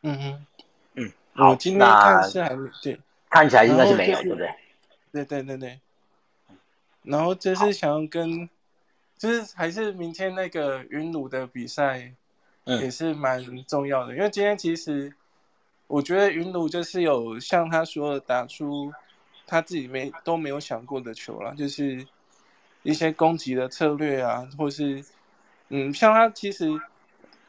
[0.01, 0.47] 嗯哼，
[0.95, 4.55] 嗯，好，今天看是还没对，看起来应该是没有，对不对？
[5.13, 5.79] 对对对对，
[7.03, 8.49] 然后就是想要跟，
[9.19, 12.15] 就是还是明天那个云鲁的比赛，
[12.65, 15.13] 也是蛮重要的，因为今天其实。
[15.91, 18.93] 我觉得云鲁就是有像他说的打出
[19.45, 22.07] 他自己没都没有想过的球了，就是
[22.85, 25.05] 一些攻击的策略啊，或是
[25.69, 26.69] 嗯，像他其实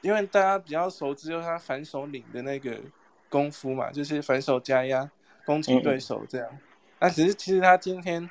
[0.02, 2.82] 因为大家比较熟知，就是他反手领的那个
[3.30, 5.08] 功夫嘛，就是反手加压
[5.46, 6.50] 攻击对手这样。
[6.98, 8.28] 那只是其实他今天，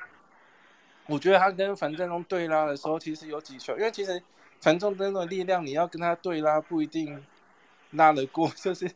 [1.07, 4.21] 我觉得他跟樊振东对拉的时候，其实有几球，因为其实
[4.59, 7.25] 樊振东的力量，你要跟他对拉不一定
[7.91, 8.91] 拉得过， 就是。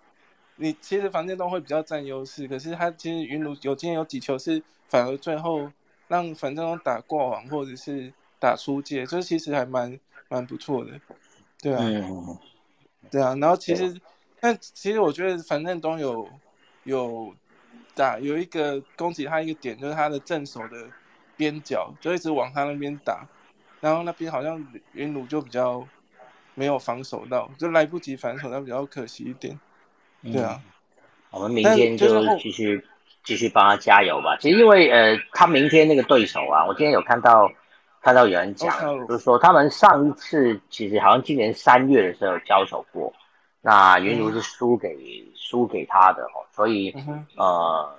[0.57, 5.69] 你其实樊振东会比较占优势，可是他其实云鲁有今天有几球是反而最后
[6.07, 10.91] 让樊振东打过网或者是打出界，这其实还蛮蛮不错的，
[11.61, 11.83] 对啊，
[13.11, 13.99] 对啊，然后其实
[14.39, 16.27] 但其实我觉得樊振东有
[16.83, 17.33] 有
[17.93, 20.87] 打有一个攻击他一个点就是他的正手的
[21.35, 23.27] 边角就一直往他那边打，
[23.81, 25.85] 然后那边好像云鲁就比较
[26.53, 29.59] 没有防守到，就来不及反手，那比较可惜一点。
[30.33, 30.59] 对啊，
[31.31, 32.07] 我们明天就
[32.37, 32.83] 继续
[33.23, 34.37] 继续帮他加油吧。
[34.39, 37.51] 其实因为呃，他明天那个对手啊，我今天有看到
[38.01, 38.71] 看到有人讲，
[39.07, 43.13] 就是说他们上一次其实好像今年三月的时候交手过，
[43.61, 46.95] 那云如是输给输给他的哦，所以
[47.35, 47.95] 呃，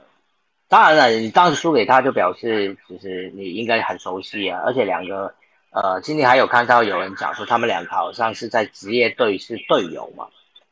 [0.68, 5.32] 当然了，你当时输给他就表示其实你应该很熟悉啊，而且两个
[5.70, 10.26] 呃，今天还有看到有人讲说他们两个好像是在职业队是队友嘛。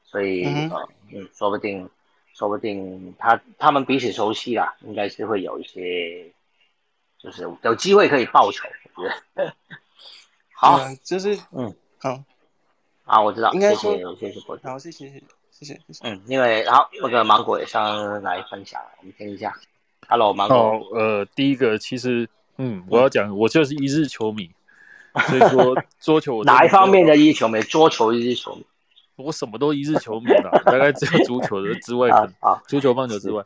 [0.06, 1.88] 所以呃嗯，说不定，
[2.35, 6.27] 说不定他他们彼此熟悉啦，应该是会有一些
[7.18, 9.55] 就是有机会可以报仇，我觉得。
[10.53, 12.22] 好，就是嗯，好，
[13.05, 16.00] 好，我知道，应该说谢谢谢谢，谢谢，谢谢，谢谢。
[16.03, 19.55] 嗯，因为然后那个芒果也上来分享，我们听一下。
[20.09, 20.57] Hello，芒果。
[20.57, 24.50] 哦，呃，第一个其实，嗯，我要讲，我就是一日球迷，
[25.29, 27.61] 所以说 桌球哪一方面的一日球迷？
[27.62, 28.64] 桌球一日球迷。
[29.16, 32.35] 我什么都一日球迷啦，大概只有足球的之外， 可能
[32.66, 33.44] 足球、棒球之外，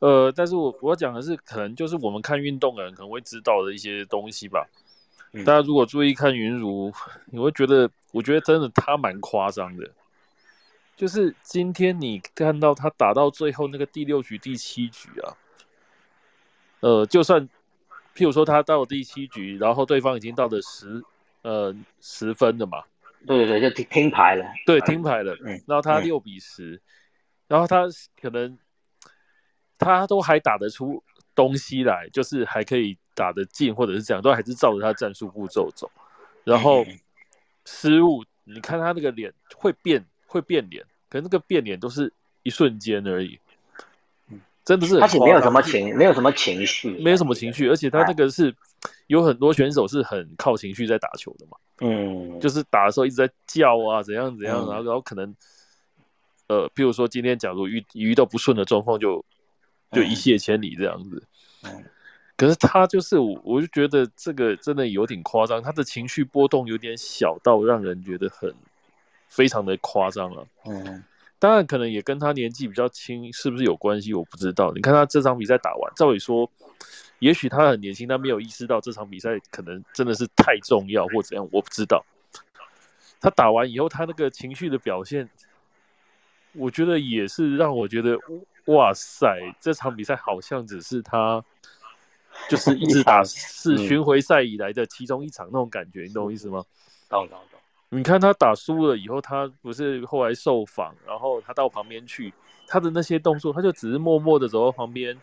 [0.00, 4.66] 呃，但是我我要讲的是，可能就是我们看运动的人可能会知道的一些东西吧。
[5.46, 6.92] 大家如果注意看云如，
[7.26, 9.88] 你会觉得，我觉得真的他蛮夸张的。
[10.94, 15.36] 就是今天你看到他打到最后那个第六局、第七局啊，
[16.80, 17.48] 呃，就算
[18.14, 21.02] 譬如说他到第七局，然后对方已经到了十
[21.40, 22.82] 呃十分了嘛。
[23.26, 24.44] 对对对，就听听牌了。
[24.66, 25.36] 对，听牌了。
[25.44, 25.62] 嗯。
[25.66, 26.80] 然后他六比十，
[27.48, 27.84] 然后他
[28.20, 28.58] 可能
[29.78, 31.02] 他都还打得出
[31.34, 35.90] 东西来，就是还可以打得进，或者是这样，都还是照着他战术步骤走。
[36.44, 36.84] 然后
[37.64, 43.38] 失误，你看他那个脸会变，会变脸，可那个变脸都是一瞬间而已。
[44.64, 45.00] 真的是。
[45.00, 48.54] 而且没有什么情，没有什么情绪，没有什么情绪，而且他那个是
[49.06, 51.56] 有很多选手是很靠情绪在打球的嘛。
[51.80, 55.34] 嗯，就是打的时候一直在叫啊，怎样怎样，然后然后可能，
[56.46, 59.24] 呃，譬如说今天假如遇遇到不顺的状况，就
[59.90, 61.22] 就一泻千里这样子。
[61.64, 61.84] 嗯，
[62.36, 68.54] 可是他就是我，我就觉得这个真的有点夸张，他的情绪波动有点小到让人觉得很
[69.28, 70.46] 非常的夸张了。
[70.66, 71.02] 嗯，
[71.40, 74.70] 当然可能也跟他年纪比较轻是不是有关系，我不知道。
[74.72, 76.48] 你看他这场比赛打完，照理说。
[77.22, 82.04] 也许他很年轻，他没有意识到这场比赛可能真的是太重要或怎样，我不知道。
[83.20, 85.30] 他打完以后，他那个情绪的表现，
[86.54, 88.18] 我觉得也是让我觉得，
[88.64, 91.40] 哇塞，这场比赛好像只是他
[92.48, 96.64] 就是一直打是巡回赛以来的其中一场那种感觉，你懂我意思吗？
[97.08, 97.60] 懂懂懂。
[97.90, 102.34] 你看他打输了以后，他不是后来受访，然后他到旁边去，
[102.66, 105.16] 他的那些动作，他就只是默默的走到旁边。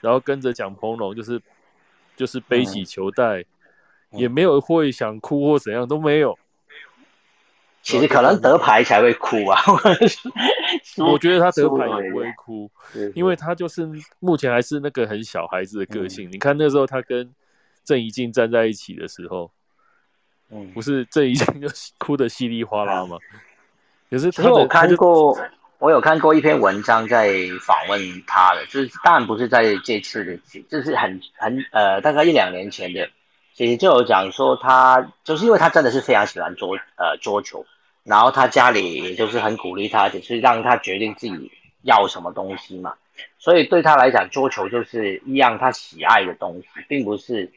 [0.00, 1.40] 然后跟着蒋鹏龙，就是
[2.16, 3.44] 就是背起球袋，
[4.10, 6.38] 也没有会想哭或怎样都没有。
[7.82, 9.58] 其实可能得牌才会哭啊。
[11.10, 12.70] 我觉得他得牌也不会哭，
[13.14, 16.30] 因为他就是目前还是那个很小孩子的个性。
[16.30, 17.34] 你看那时候他跟
[17.84, 19.50] 郑怡静站在一起的时候，
[20.50, 23.16] 嗯，不是郑怡静就哭的稀里哗啦吗？
[24.10, 25.38] 可是他我看过。
[25.80, 30.36] 我有看过一篇文章在访问他的，就是当然不是在这次的，
[30.68, 33.08] 就是很很呃大概一两年前的，
[33.54, 37.64] 其实就有讲说他就是因为他真的是非常喜欢桌呃桌球，
[38.04, 42.92] 然后他家里也就是很鼓励他，只是让他决定自己要什么东西嘛，
[43.38, 47.50] 所以对他来讲桌球就是一样他喜爱的东西，并不是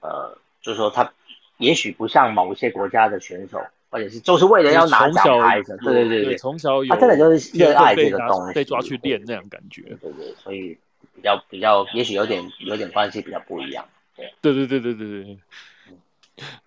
[0.00, 1.10] 呃就是说他
[1.58, 3.60] 也许不像某些国家的选手。
[3.94, 10.76] 或者是就是为了要拿奖牌的，对对对对，从小有他真的就是热爱这个东西，被抓去练那种感觉，对对，所以
[11.14, 15.38] 比较比较，也许有点有点关系比较不一样，对对对对对对对，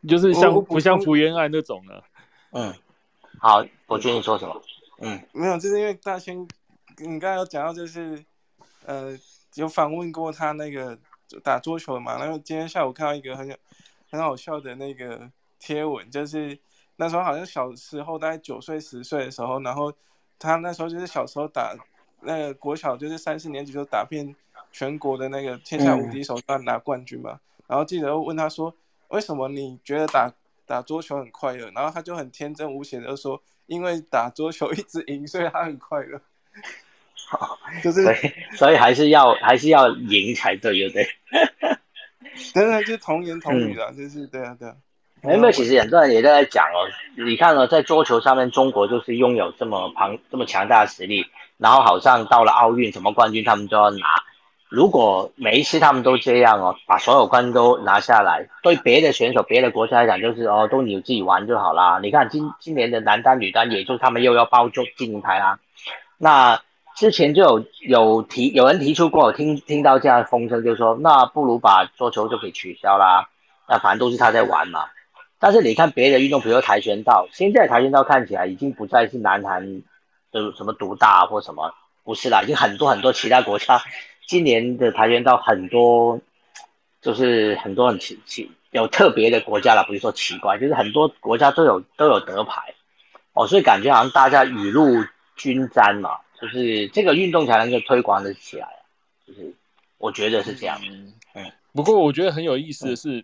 [0.07, 2.01] 就是像不像福原爱那种呢？
[2.51, 2.73] 嗯，
[3.39, 4.61] 好，我觉得你说什么？
[5.01, 6.47] 嗯，没有，就是因为大勋，
[6.99, 8.23] 你刚才有讲到，就是
[8.85, 9.19] 呃，
[9.55, 10.97] 有访问过他那个
[11.43, 13.53] 打桌球嘛，然后今天下午看到一个很
[14.09, 16.57] 很好笑的那个贴文，就是。
[16.97, 19.93] 那时候好像小时候，大概九岁十岁的时候，然后
[20.38, 21.73] 他那时候就是小时候打
[22.21, 24.36] 那个国小，就是三四年级就打遍
[24.71, 27.39] 全国的那个天下无敌手段拿冠军嘛。
[27.67, 28.73] 然后记者问他说
[29.10, 30.31] ：“为什么你觉得打
[30.65, 36.19] 打桌球很快乐？”然后他就很天真无邪的说：“因为打桌球一直赢，所以他很快乐。”
[37.30, 38.03] 好，就是
[38.55, 41.07] 所以还是要还是要赢才对，对不对？
[42.53, 44.76] 真的就童言童语了，就是对啊，对啊。
[45.24, 46.88] 因为其实很多人也在讲哦，
[47.18, 51.26] 你看哦，在桌球上面，中国就是拥有这么庞、这么强大的实力，
[51.57, 54.05] 然后好像到了奥运什么冠军他们都要拿。
[54.70, 61.99] 如果每一次他们都这样哦，把所有冠军都拿下来，对别的选手、别的国家来讲，就是哦，都你自己玩就好啦。
[62.01, 65.57] 你看今今年的男单、女单，也就他们又要包就金银牌啦。
[66.18, 66.61] 那
[66.95, 73.28] 之前就有有提有人提出过，听听到这样的风声，就说那不如把桌球就给取消啦。
[73.70, 74.86] 那反正都是他在玩嘛。
[75.39, 79.81] 但是你看别的运动，比如说跆拳道，现在跆拳道看起来已经不再是南韩
[80.31, 81.73] 的什么独大或什么，
[82.03, 83.81] 不是啦，已经很多很多其他国家
[84.27, 86.19] 今年的跆拳道很多，
[87.01, 92.73] 就是很多很奇奇有特别的国家了，不是说奇怪，就是很多国家都有都有得牌
[93.33, 98.67] 哦，所以感觉好像大家雨露均沾嘛，就是这个运动才能够推广的起来，
[99.25, 99.53] 就是
[99.99, 100.79] 我觉得是这样。
[101.35, 103.23] 嗯，不过我觉得很有意思的是，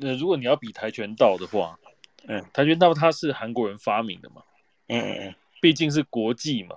[0.00, 1.78] 呃，如果你要比跆拳道的话，
[2.26, 4.42] 嗯，跆拳道它是韩国人发明的嘛，
[4.88, 6.76] 嗯嗯嗯，毕竟是国际嘛，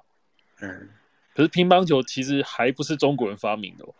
[0.62, 0.90] 嗯，
[1.36, 3.94] 可是乒乓球其实还不是中国人发明的哦。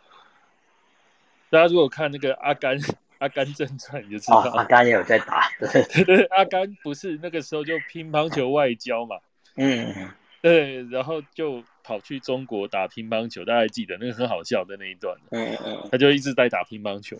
[1.50, 2.78] 大家如果看那个《阿甘
[3.18, 6.06] 阿甘正传》，你就知道阿甘也有在打，对。
[6.06, 9.18] 对，阿甘不是那个时候就乒乓球外交嘛，
[9.56, 17.18] 嗯，对，然后就跑去中国打乒乓球，大家还记得那个很好笑的那一段，嗯嗯，他就一直在打乒乓球，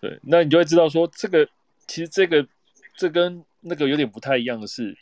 [0.00, 1.48] 对，那你就会知道说这个
[1.86, 2.46] 其实这个
[2.96, 4.96] 这跟那个有点不太一样的是，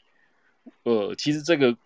[0.85, 1.77] 呃，其实这个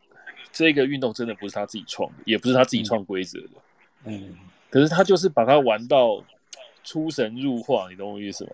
[0.52, 3.48] 这个运动真的不是他自己创的，也不是他自己创规则的，
[4.04, 4.36] 嗯。
[4.70, 6.22] 可是他就是把它玩到
[6.84, 8.50] 出神入化，你懂我意思吗？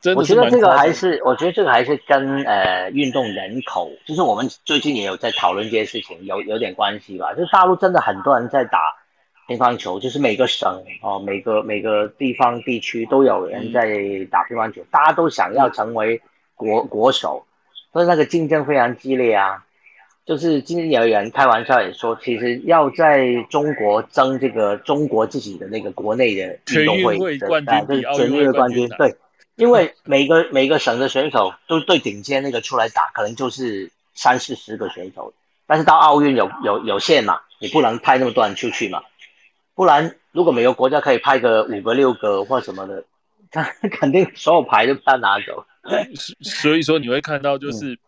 [0.00, 7.32] 真的，我觉得这个还是，我觉得这个还是跟呃运动人口，就是我们最近也有在讨论这些事情，有有点关系吧。
[7.34, 8.92] 就是大陆真的很多人在打
[9.50, 13.98] 乒乓球，就是每个省哦，每个每个地方地区都有人在
[14.30, 16.22] 打乒乓球，大家都想要成为
[16.54, 17.44] 国国手，
[17.92, 19.64] 所以那个竞争非常激烈啊。
[20.24, 29.16] 就是今天有人开玩笑也说，其实要在中国争这个中国自己的那个国内的运动会的冠军，全运会冠军，对，
[29.56, 35.32] 因为每个每个省的选手都最顶尖那个出来打，可能就是三四十个选手，
[35.66, 39.02] 但是到奥运有有有限嘛，你不能派那么多人出去嘛，
[39.80, 43.02] 不然如果每个国家可以派个五个六个或什么的，
[43.50, 45.64] 他肯定所有牌都被他拿走。
[46.42, 47.98] 所以说你会看到就是。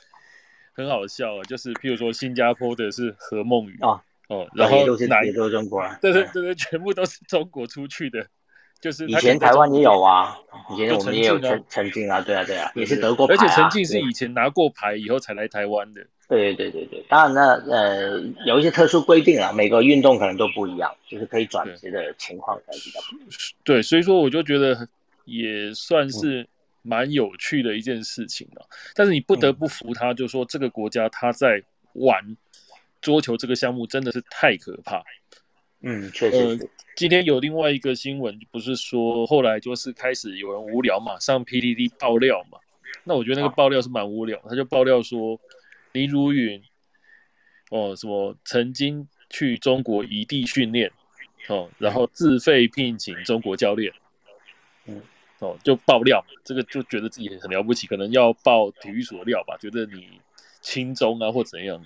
[0.74, 8.26] 很好笑啊，就是譬如说新加坡的是何梦雨哦哦，然后哪也都是中国啊，对对对对，全部都是中国出去的，
[8.82, 10.36] 就是以前台湾也有啊，
[10.72, 23.00] 以前我们也有陈陈静啊，对啊对啊，也是德国牌，而且陈静是以前拿过牌以后才来台湾的，对对对对对，当然呢，呃，有一些特殊规定啊，每个运动可能都不一样，就是可以转职的情况才比较
[23.64, 24.86] 对，所以说我就觉得
[25.24, 26.46] 也算是。
[26.84, 28.66] 蛮有趣的一件事情啊。
[28.96, 31.62] 但是你不得不服他，就说这个国家他在
[31.92, 32.36] 玩
[33.00, 35.00] 桌球这个项目真的是太可怕。
[35.82, 36.68] 嗯，确实。
[36.96, 42.58] 今天有另外一个新闻，不是说后来就是开始有人无聊嘛，上 PDD 爆料嘛。
[43.04, 45.40] 那我觉得那个爆料是蛮无聊，他就爆料说
[45.92, 46.62] 林如云
[47.70, 50.90] 哦什么曾经去中国异地训练
[51.48, 53.92] 哦，然后自费聘请中国教练。
[54.86, 55.02] 嗯。
[55.40, 60.20] 哦，就爆料，这个就觉得自己很了不起，可能要爆体育所料吧，觉得你
[60.60, 61.84] 轻中啊或怎样。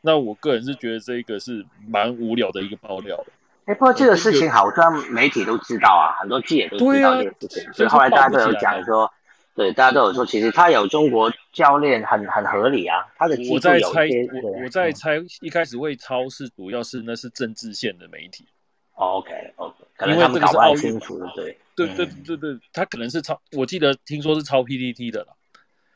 [0.00, 3.24] 那我个人是觉得这一个是蛮无聊的一个爆料。
[3.66, 9.12] 哎，不过这个事情好像媒体都知道啊，很多记者都知道这个事情，所以后来大家都有讲说，
[9.54, 14.08] 对，大家都有说，其实他有中国教练很很合理啊，他的我在猜，
[14.42, 18.46] 我我在猜，一开始会超是主要是那是政治线的媒体。
[18.94, 19.74] OK OK，
[20.06, 20.98] 因为这个是奥运，
[21.34, 21.58] 对。
[21.78, 25.28] 对对对对，他可能是抄，我记得听说是抄 PPT 的了。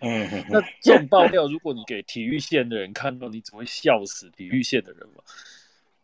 [0.02, 5.22] 嗯，那这种爆料，如果你给体育线的人看到，你只会笑死体育线的人嘛？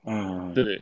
[0.07, 0.81] 嗯，对，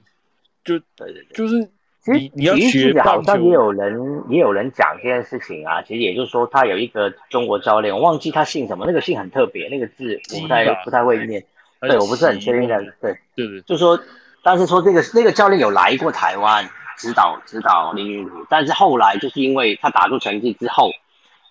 [0.65, 1.69] 就对对对，就是
[2.07, 5.83] 你你要学好像也有人也有人讲这件事情啊。
[5.83, 11.45] 其实也就是说，他有一个中国教练，我忘记他姓什么，那个姓很特别，那个字我不太不太会念。
[11.81, 12.79] 对，我不是很确定的。
[13.01, 13.99] 对对对，就说，
[14.43, 16.69] 但是说这个那个教练有来过台湾。
[16.99, 20.91] 指导指导林云儒，但是后来就是因为他打出成绩之后，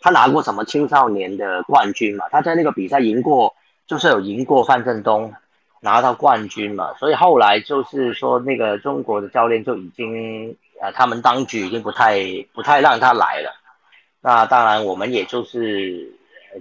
[0.06, 2.26] 他拿过什么青少年的冠军嘛？
[2.30, 3.56] 他在那个比赛赢过，
[3.88, 5.34] 就是有赢过范振东，
[5.82, 6.94] 拿到冠军嘛。
[7.00, 13.52] 所以后来就是说，那个中国的教练就已经，呃，他们当局已经不太不太让他来了。
[14.22, 16.14] 那当然，我们也就是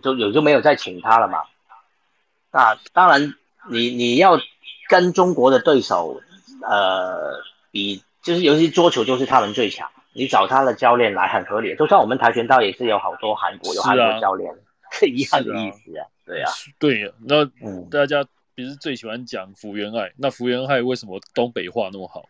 [0.02, 1.42] 就有就没有再请他了嘛。
[2.50, 3.34] 那当然，
[3.68, 4.40] 你你要
[4.88, 6.18] 跟中国的对手，
[6.62, 8.02] 呃，比。
[8.24, 11.76] 就是尤其桌球就是他们最强，你找他的教练来很合理。
[11.76, 14.50] 就像我们跆拳道也是有好多韩国有韩国教练，
[14.92, 16.06] 是一样的意思啊。
[16.24, 17.10] 对啊，对呀。
[17.26, 17.44] 那
[17.90, 18.24] 大家
[18.56, 20.12] 不是最喜欢讲福原爱？
[20.16, 22.28] 那福原爱为什么东北话那么好？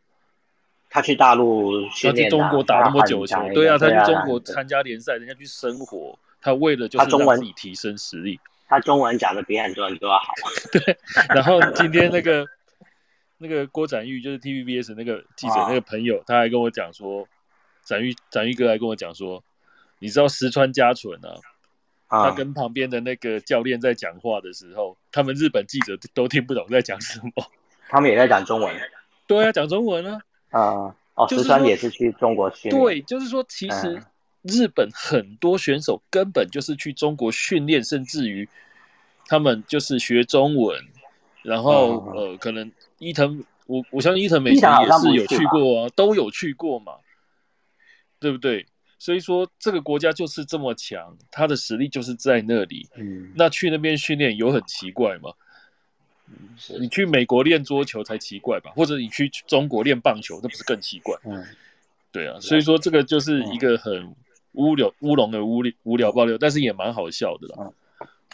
[0.91, 8.41] 他去大陆训练，他去中国打那么久球，对啊，他去中国参加联赛，人家去生活，他为了就是让自己提升实力。
[8.66, 10.32] 他中文讲的比很多人都要好。
[10.72, 10.97] 对，
[11.35, 12.47] 然后今天那个。
[13.37, 17.26] 那个郭展玉就是 TVBS 那个记者那个朋友，他还跟我讲说，
[17.85, 19.43] 展玉展玉哥还跟我讲说，
[19.99, 21.41] 你知道石川佳纯啊，
[22.09, 27.47] 他跟旁边的那个教练在讲话的时候，他们日本记者都听不懂在讲什么，
[27.89, 28.74] 他们也在讲中文，
[29.26, 30.20] 对啊，讲中文啊，
[30.51, 34.03] 啊，哦，石川也是去中国训练，对，就是说其实
[34.43, 38.49] 日本很多选手根本就是去中国训练，甚至于
[39.26, 40.82] 他们就是学中文。
[41.43, 46.95] 然后呃，可能伊藤我我相信伊藤美诚也是有去过啊，都有去过嘛，
[48.25, 48.66] 对不对？
[48.99, 52.89] 所以说这个国家就是这么强，他的实力就是在那里。
[52.97, 55.31] 嗯，那去那边训练有很奇怪吗？
[56.81, 58.72] 你去美国练桌球才奇怪吧？
[58.75, 61.14] 或者你去中国练棒球，那不是更奇怪？
[61.27, 61.45] 嗯，
[62.11, 62.41] 对啊。
[62.41, 64.16] 所以说这个就是一个很
[64.53, 67.70] 乌流乌龙的无无聊爆料，但是也蛮好笑的啦。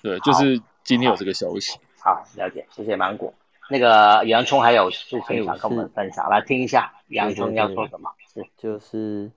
[0.03, 1.77] 对，就是今天有这个消息。
[1.99, 3.35] 好，了解，谢谢芒果。
[3.69, 8.09] 那个洋葱还有事情想跟我们分享，来听一下洋葱要说什么？
[8.33, 9.29] 是，就是，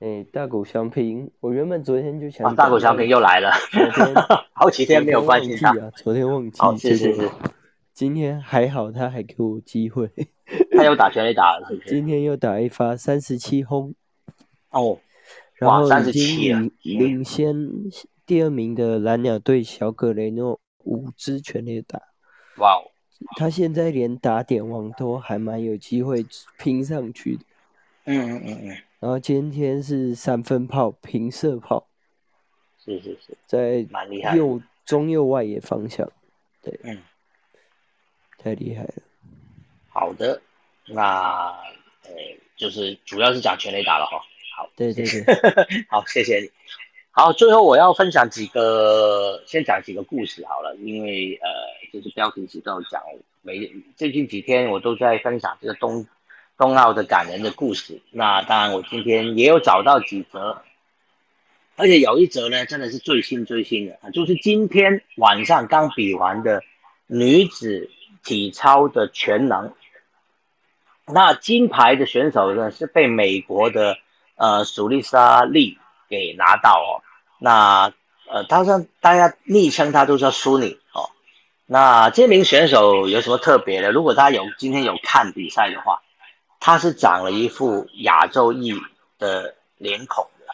[0.00, 3.50] 诶，大狗相拼，我原本昨天就想，大狗相拼又来了，
[4.52, 7.30] 好几天没有关心他，昨天忘记，是是是，
[7.94, 10.10] 今天还好，他还给我机会，
[10.76, 11.66] 他又打全垒打了？
[11.86, 13.94] 今天又打一发三十七轰，
[14.70, 14.98] 哦，
[15.54, 17.54] 然后已经领先
[18.26, 21.98] 第二名的蓝鸟队小葛雷诺五支全垒打，
[22.58, 22.90] 哇哦。
[23.38, 26.26] 他现在连打点王都还蛮有机会
[26.58, 27.44] 拼上去的，
[28.04, 28.76] 嗯嗯嗯嗯。
[28.98, 31.86] 然后今天是三分炮平射炮，
[32.82, 36.10] 是是是，在蛮厉害右中右外野方向，
[36.62, 36.98] 对，嗯，
[38.38, 38.94] 太厉害了。
[39.88, 40.40] 好的，
[40.86, 41.52] 那
[42.04, 42.10] 呃，
[42.56, 44.18] 就是主要是讲全垒打了哈。
[44.56, 45.22] 好，对对对，
[45.90, 46.50] 好，谢谢你。
[47.10, 51.48] 好，最后我要分享几个，先讲几个故事好了，因为呃，
[51.92, 53.02] 就是标题其实都讲，
[53.42, 56.06] 每最近几天我都在分享这个冬
[56.56, 58.00] 冬奥的感人的故事。
[58.10, 60.62] 那当然，我今天也有找到几则，
[61.76, 66.62] 而且有一则呢，真的是最新最新的，就是今天晚上刚比完的
[67.06, 67.90] 女子
[68.24, 69.74] 体操的全能，
[71.06, 73.98] 那金牌的选手呢是被美国的
[74.36, 75.78] 呃苏丽莎利
[76.08, 77.04] 给拿到哦。
[77.38, 77.92] 那
[78.28, 81.10] 呃，他说大家昵称他都叫苏尼哦。
[81.66, 83.92] 那这名选手有什么特别的？
[83.92, 86.02] 如果大家有今天有看比赛的话，
[86.60, 88.74] 他是长了一副亚洲裔
[89.18, 90.46] 的脸孔的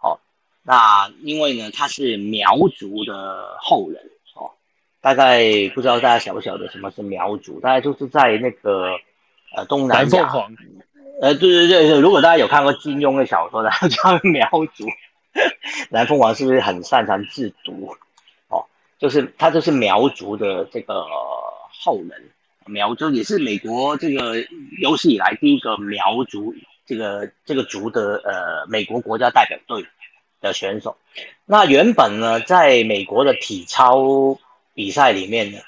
[0.00, 0.18] 哦。
[0.62, 4.50] 那因为呢，他是苗族的后人哦。
[5.00, 7.60] 大概不知道大家晓不晓得什么是苗族？
[7.60, 8.98] 大概就是在那个
[9.54, 10.32] 呃东南亚。
[11.20, 14.86] 呃，对对对对，如果大家有看过金庸的小说他，叫苗族。
[15.90, 17.96] 南凤凰是不是很擅长制毒？
[18.48, 18.66] 哦，
[18.98, 21.04] 就是他就是苗族的这个
[21.72, 22.30] 后人，
[22.68, 24.36] 苗族也是美国这个
[24.80, 26.54] 有史以来第一个苗族
[26.86, 29.84] 这个这个族的呃美国国家代表队
[30.40, 30.96] 的选手。
[31.44, 34.38] 那原本呢，在美国的体操
[34.74, 35.58] 比赛里面呢，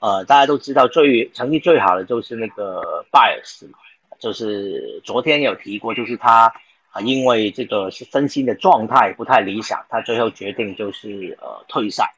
[0.00, 3.78] 呃，大家都知道最成绩最好的就是那个拜尔斯嘛，
[4.18, 6.52] 就是昨天有提过，就是他
[6.90, 7.00] 啊。
[7.02, 12.14] 因为这个是身心的状态不太理想，他最后决定就是呃退赛。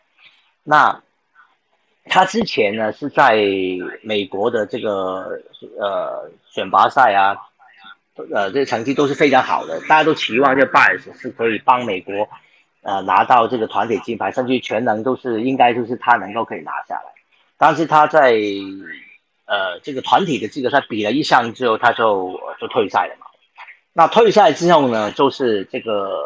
[0.65, 1.03] 那
[2.09, 3.37] 他之前呢是在
[4.03, 5.41] 美国的这个
[5.79, 7.37] 呃选拔赛啊，
[8.35, 12.29] 呃这成绩都是非常好的，大家都期望这拜尔斯是可以帮美国
[12.83, 17.13] 呃拿到这个团体金牌，甚至全能都是应该就是他能够可以拿下来。
[17.57, 18.33] 但是他在
[19.47, 23.27] 呃这个团体的资格赛比了一项之后，他就就退赛了嘛。
[23.93, 26.23] 那退赛之后呢，就是这个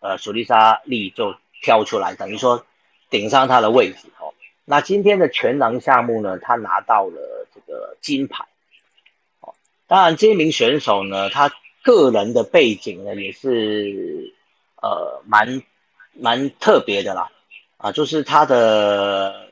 [0.00, 2.64] 呃，索丽莎利就挑出来，等于说
[3.10, 4.08] 顶上他的位置。
[4.68, 8.44] 那今天的全能项目呢，他拿到了这个金牌
[9.40, 9.54] 哦。
[9.86, 11.50] 当然，这名选手呢，他
[11.82, 14.34] 个人的背景呢也是
[14.82, 15.62] 呃蛮
[16.12, 17.30] 蛮特别的啦
[17.78, 19.50] 啊，就是他的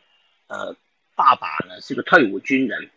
[0.49, 0.77] 呃
[1.15, 2.91] 爸爸呢是个退伍军人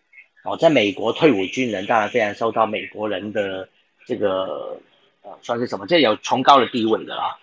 [0.43, 3.69] 哦，在美国退伍军人，当然非常受到美国人的。
[4.05, 4.79] 这个
[5.21, 5.85] 呃算是什么？
[5.85, 7.37] 这有崇高的地位的啦。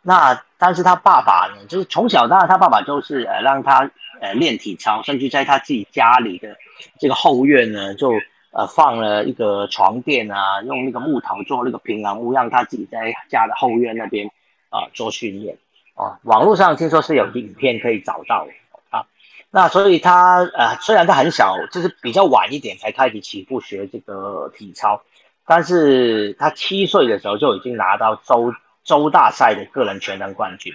[0.00, 3.90] 那但是他爸爸呢，就是从小当然他爸爸就是呃让他
[4.24, 6.56] 呃练体操，甚至在他自己家里的
[6.98, 8.12] 这个后院呢，就
[8.52, 14.30] 呃放了一个床垫啊，用那个木头做那个平衡屋，让他自己在家的后院那边
[14.70, 15.58] 啊做训练
[15.94, 16.18] 啊。
[16.22, 18.48] 网络上听说是有影片可以找到
[18.88, 19.04] 啊。
[19.50, 25.02] 那所以他呃虽然他很小，就是比较晚一点才开始起步学这个体操。
[25.46, 30.72] 但是他七岁的时候就已经拿到州州大赛的个人全能冠军，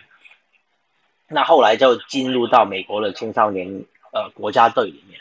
[1.30, 5.20] 那后来就进入到美国的青少年呃国家队里面。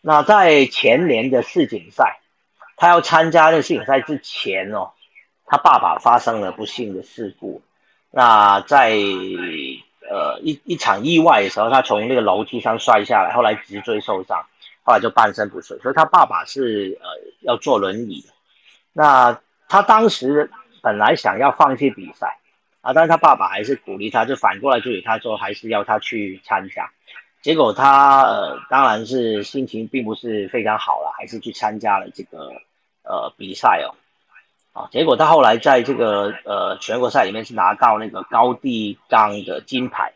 [0.00, 2.20] 那在前年的世锦赛，
[2.76, 4.90] 他要参加那世锦赛之前哦，
[5.44, 7.62] 他爸爸发生了不幸的事故。
[8.10, 8.90] 那在
[10.10, 14.46] 呃一一场意外的时候，他从那个楼梯上摔下来，后来脊椎受伤，
[14.82, 15.78] 后来就半身不遂。
[15.80, 17.08] 所以他爸爸是呃
[17.40, 18.24] 要坐轮椅。
[18.92, 22.37] 那他当时本来想要放弃比赛
[22.88, 26.90] 啊，但是他爸爸还是鼓励他，就反过来就给他说还是要他去参加。
[27.42, 32.50] 结果他呃当然是心情并不是非常好了，还是去参加了这个
[33.02, 33.92] 呃比赛哦，
[34.72, 40.14] 啊，结果他后来在这个呃全国赛里面是拿到那个高地杠的金牌，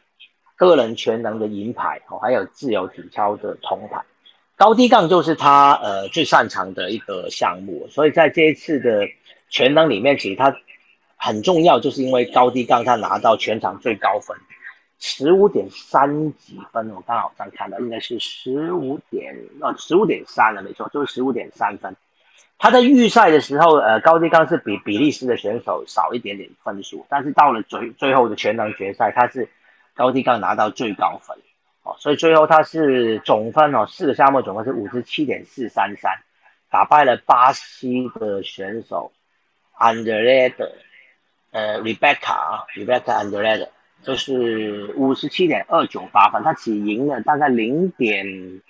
[0.57, 4.01] 个人全能的银牌哦，还有自由体操的铜牌。
[4.57, 9.07] 高低杠就是他呃最擅长的一个项目，所以在这一次的
[9.51, 10.57] 全能里面，其实他
[11.25, 14.37] 很重要，就是因为高低杠他拿到全场最高分。
[14.99, 21.95] 十五点三几分，我刚好在看到，应该是十五点呃十五点三了，没错，就是十五点三分。
[22.59, 29.49] 他在预赛的时候，呃，高低杠是比比利时的选手少一点点分数，但是到了最最后的全能决赛，他是
[29.95, 31.37] 高低杠拿到最高分，
[31.85, 36.18] 哦，所以最后他是总分哦，四个项目总分是五十七点四三三，
[36.68, 39.12] 打败了巴西的选手
[39.79, 40.70] ，Andrade
[41.53, 43.69] 呃 Rebecca 啊，Rebecca Andrea。
[44.05, 48.61] 就是五十七点二九八分，他只赢了大概零点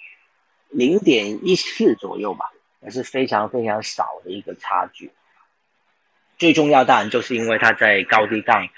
[0.68, 2.53] 零点一四左右吧，
[2.83, 5.11] 也是非常非常少的一个差距。
[6.37, 8.68] 最重要当然就是因为他在高低杠，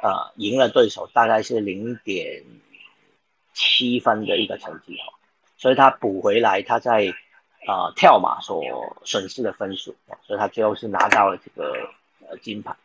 [0.00, 2.44] 呃，赢了对手大概是零点
[3.52, 5.14] 七分的一个成绩哈，
[5.56, 7.12] 所以他补回来他在
[7.66, 8.62] 呃跳马所
[9.04, 11.90] 损失的分数，所以他最后是拿到了这个
[12.28, 12.76] 呃金牌。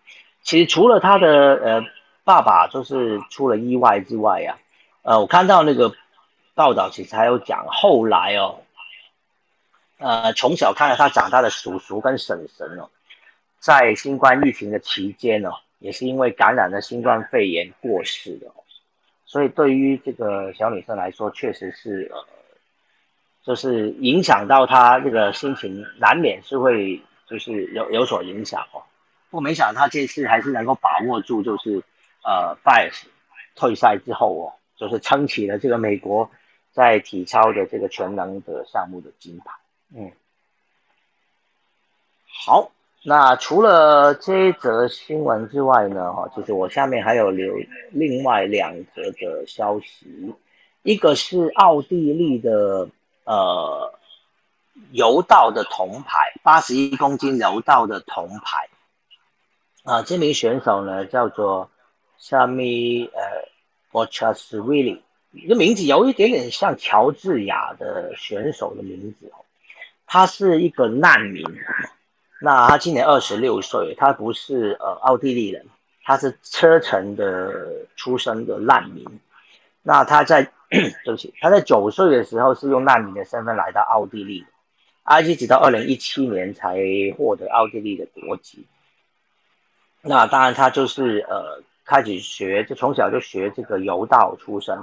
[0.42, 1.86] 其实除了他的呃。
[2.26, 4.60] 爸爸就是出了意外之外呀，
[5.02, 5.96] 呃，我看到那个
[6.54, 8.60] 报道，其实还有讲后来哦，
[9.98, 12.92] 呃，从小看到他长大的叔叔跟婶婶哦，
[13.58, 18.52] 在新冠疫情的期间哦，也是因为感染了新冠肺炎过世的，
[19.26, 22.24] 所以对于这个小女生来说，确实是呃，
[23.44, 28.84] 就是影响到她这个心情，难免是会就是有有所影响哦。
[29.30, 31.84] 不过没想到他这次还是能够把握住，就是。
[32.22, 33.04] 呃，Bias
[33.56, 36.30] 退赛之后哦，就是撑起了这个美国
[36.74, 39.54] 在体操的这个全能的项目的金牌。
[39.96, 40.12] 嗯，
[42.46, 42.72] 好，
[43.04, 47.56] 那除了这一则新闻之外呢，哈，就是我下面还有留
[47.92, 50.36] 另外两则的消息，
[50.84, 52.90] 一个是奥地利的
[53.24, 53.94] 呃
[54.92, 58.68] 柔道的铜牌，八十一公斤柔道的铜牌，
[59.90, 61.70] 啊，这名选手呢叫做。
[62.20, 63.48] 下面呃
[63.94, 65.02] b o c h a s w i l l y
[65.48, 69.40] 这名字有一点点像乔治亚的选手的名字哦。
[70.06, 71.46] 他是一个难民，
[72.42, 75.66] 那他今年二十六岁，他不是呃奥地利人，
[76.04, 79.06] 他是车臣的出生的难民。
[79.82, 84.46] 那他在 对不起，他在九岁的时候是用难民的身份来到奥地利，
[85.04, 86.78] 而且直到二零一七年才
[87.18, 88.66] 获得奥地利的国籍。
[90.02, 91.62] 那当然，他就是呃。
[91.89, 94.78] 开始学，就从小就学这个柔道出身，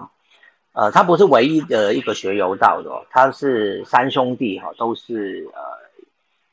[0.73, 5.61] 呃，他不是唯一的一个学柔道的，哦他是三兄弟哈，都是呃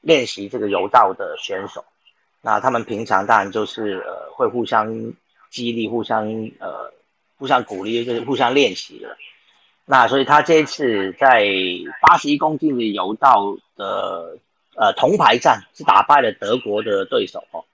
[0.02, 1.84] 练习这个柔道的选手。
[2.40, 5.14] 那他们平常当然就是呃会互相
[5.50, 6.28] 激励，互相
[6.60, 6.94] 呃
[7.40, 9.18] 互相鼓励，就是互相练习的。
[9.86, 11.48] 那所以他这一次在
[12.00, 14.38] 八十一公斤的柔道的
[14.76, 17.66] 呃铜牌战是打败了德国的对手哦，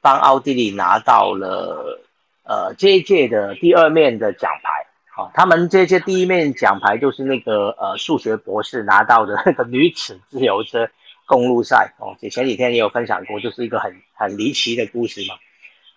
[0.00, 2.04] 帮奥地利拿到了。
[2.50, 10.88] 呃，这一届的第二面的奖牌，啊，他们这届第一面奖牌就是那个呃数学博士拿到的 那个女子自由车
[11.26, 15.34] 公路赛哦，前几天也有分享过，就是一个很很离奇的故事嘛。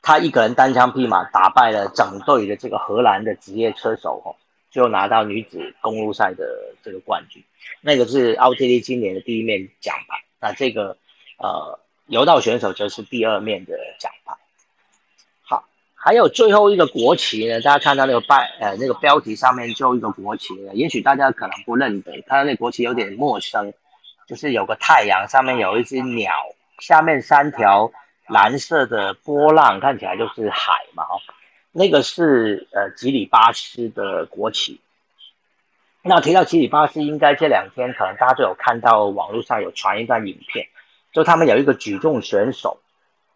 [0.02, 4.36] 他一个人单枪匹马打败了整队的这个荷兰的职业车手哦，
[4.72, 7.42] 最后拿到女子公路赛的这个冠军。
[7.80, 10.98] 那个是奥地利今年的第一面奖牌，那这个
[11.38, 11.80] 呃
[12.12, 14.36] 柔道选手则是第二面的奖牌。
[15.44, 15.64] 好
[15.96, 23.74] 还有最后一个国旗呢，大家看到那个拜呃那个标题上面就一个国旗呢，也许大家可能不认得，看到那国旗有点陌生，
[24.28, 26.34] 就是有个太阳，上面有一只鸟，
[26.80, 27.94] 下面三条
[28.28, 31.16] 蓝色的波浪，看起来就是海嘛哈，
[31.72, 34.82] 那个是呃吉里巴斯的国旗。
[36.04, 40.68] 那提到吉里巴斯，应该这两天可能大家都有看到网络上有传一段影片，
[41.12, 42.80] 就他们有一个举重选手。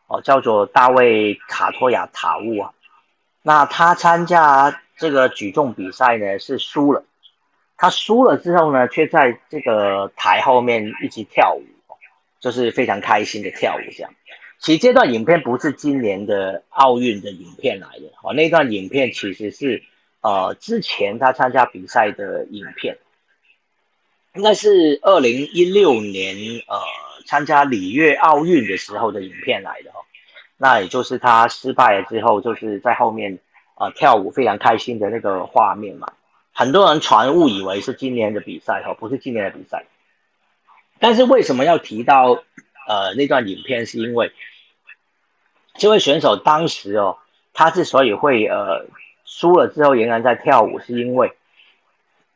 [0.08, 2.74] 哦，叫做大卫卡托亚塔乌啊，
[3.42, 7.04] 那他参加这个举重比赛呢是输了，
[7.76, 11.64] 他输了之后呢，却在这个台后面一起跳舞，
[12.40, 14.14] 就是非常开心的跳舞这样。
[14.60, 19.82] 其实这段影片不是今年的奥运的影片来的，哦，那段影片其实是
[20.22, 23.00] 呃之前他参加比赛的影片，
[24.36, 26.36] 应该是二零一六年
[26.68, 26.78] 呃。
[27.26, 30.06] 参加里约奥运的时候的影片来的哦，
[30.58, 33.40] 那也就是他失败了之后，就是在后面
[33.76, 36.14] 啊跳舞非常开心的那个画面嘛。
[36.54, 39.86] 很多人传误以为是今年的比赛哦，不是今年的比赛。
[41.00, 42.44] 但是为什么要提到
[42.88, 43.86] 呃那段影片？
[43.86, 44.32] 是因为
[45.74, 47.18] 这位选手当时哦，
[47.54, 48.86] 他之所以会呃
[49.26, 51.34] 输了之后仍然在跳舞，是因为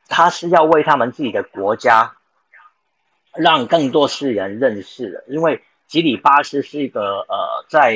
[0.09, 2.17] 他是要为他们自己的国家
[3.39, 5.23] 让更多世人认识的。
[5.27, 7.93] 因为吉里巴斯是一个呃在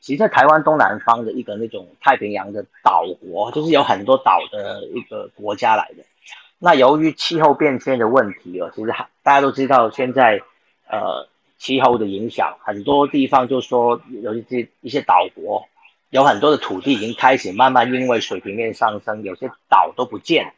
[0.00, 6.04] 其实，在台湾东南方的一个那种太平洋的岛国，就是有很多岛的一个国家来的。
[6.58, 8.88] 那由于气候变迁的问题哦，其实
[9.22, 10.40] 大家都知道，现在
[10.88, 15.66] 呃气候的影响，很多地方就说有一些一些岛国
[16.10, 20.52] 有很多的土地已经开始慢慢因为水平面上升，有些岛都不见。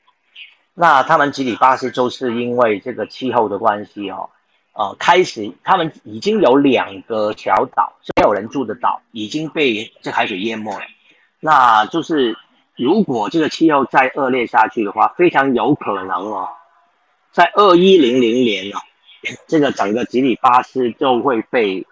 [0.78, 4.30] 那他们吉里巴斯就是因为这个气候的关系哦，
[4.72, 10.84] 呃，开始他们已经有两个小岛没有人住的岛已经被这海水淹没了，
[11.40, 12.36] 那就是。
[12.80, 16.48] 如果这个气候再恶劣下去的话，非常有可能哦，
[17.32, 18.78] 在二一零零年哦，
[19.48, 21.84] 这个整个吉里巴斯就会被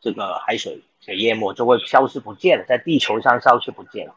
[0.00, 4.16] 这个海水给淹没，就会消失不见了，在地球上消失不见了。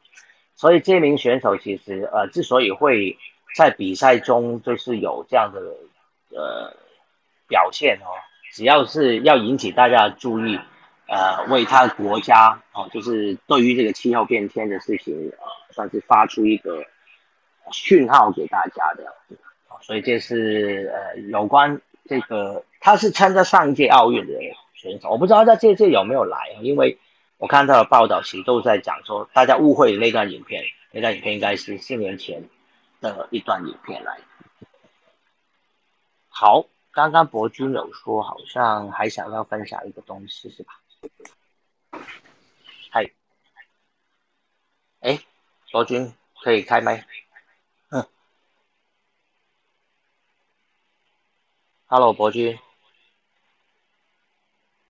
[0.55, 3.15] 所以这名选手其实呃，之所以会
[3.55, 5.59] 在比赛中就是有这样的
[6.37, 6.75] 呃
[7.47, 8.09] 表现哦，
[8.53, 10.59] 只要是要引起大家注意。
[11.09, 16.83] 呃，为他国家哦，就是对于这个气候变迁的事情，呃，算是发出一个
[17.71, 19.05] 讯号给大家的，
[19.79, 21.79] 所以这是呃有关
[22.09, 24.33] 这个，他是参加上一届奥运的
[24.73, 26.97] 选手，我不知道在这届有没有来，因为
[27.37, 32.43] 我看到的报道其实都在讲说，大家误会那段影片，那段影片应该是四年前
[33.15, 34.19] 的一段影片来。
[36.27, 40.81] 好，刚刚博君有说，好像还想要分享一个东西，是吧？
[42.91, 43.11] 嗨，
[44.99, 45.19] 哎，
[45.71, 47.07] 博君可以开麦。
[47.89, 48.07] 嗯
[51.87, 52.59] ，Hello，博君。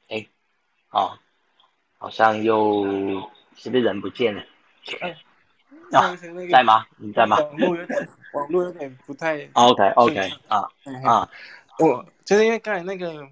[0.09, 0.27] 哎，
[0.89, 1.17] 哦，
[1.97, 2.83] 好像又
[3.55, 4.43] 是不是人不见了？
[5.01, 5.17] 哎，
[6.51, 6.85] 在吗？
[6.97, 7.37] 你在吗？
[7.39, 9.47] 网络有点，网络有点不太。
[9.53, 10.67] OK，OK，啊
[11.03, 11.29] 啊，
[11.79, 13.27] 我就是因为刚才那个。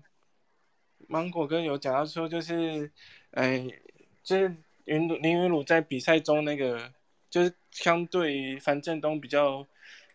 [1.08, 2.90] 芒果哥有讲到说，就是，
[3.30, 3.64] 哎，
[4.24, 4.52] 就是
[4.86, 6.92] 云林云鲁在比赛中那个，
[7.30, 9.64] 就是相对于樊振东比较，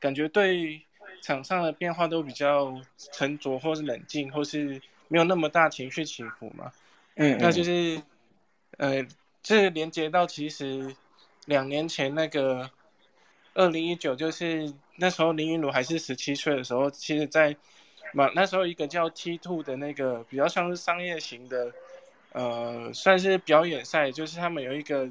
[0.00, 0.82] 感觉对
[1.22, 2.76] 场上的变化都比较
[3.12, 6.72] 沉着，或是冷静，或是没有那么大情绪起伏嘛。
[7.14, 8.02] 嗯，那就是，
[8.78, 9.06] 呃，
[9.44, 10.92] 这连接到其实
[11.46, 12.70] 两年前那个
[13.54, 17.56] 二零一九，就是那时候林云鲁还是十七岁的时候，其实在。
[18.12, 21.72] 嘛，那时候一个叫 T Two 的那个比较像是商业型的，
[22.32, 25.08] 呃，算是表演赛，就是他们有一个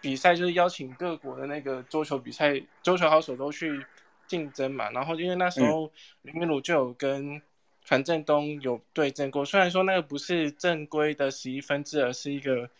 [0.00, 3.84] 比赛，就是邀请各国的那个桌球比赛，桌球好手都去
[4.26, 4.88] 竞争嘛。
[4.92, 7.42] 然后因为那时候林云鲁就有跟
[7.84, 12.70] 樊振东有对阵过，虽然说那个不是正规的十一分制，而是一个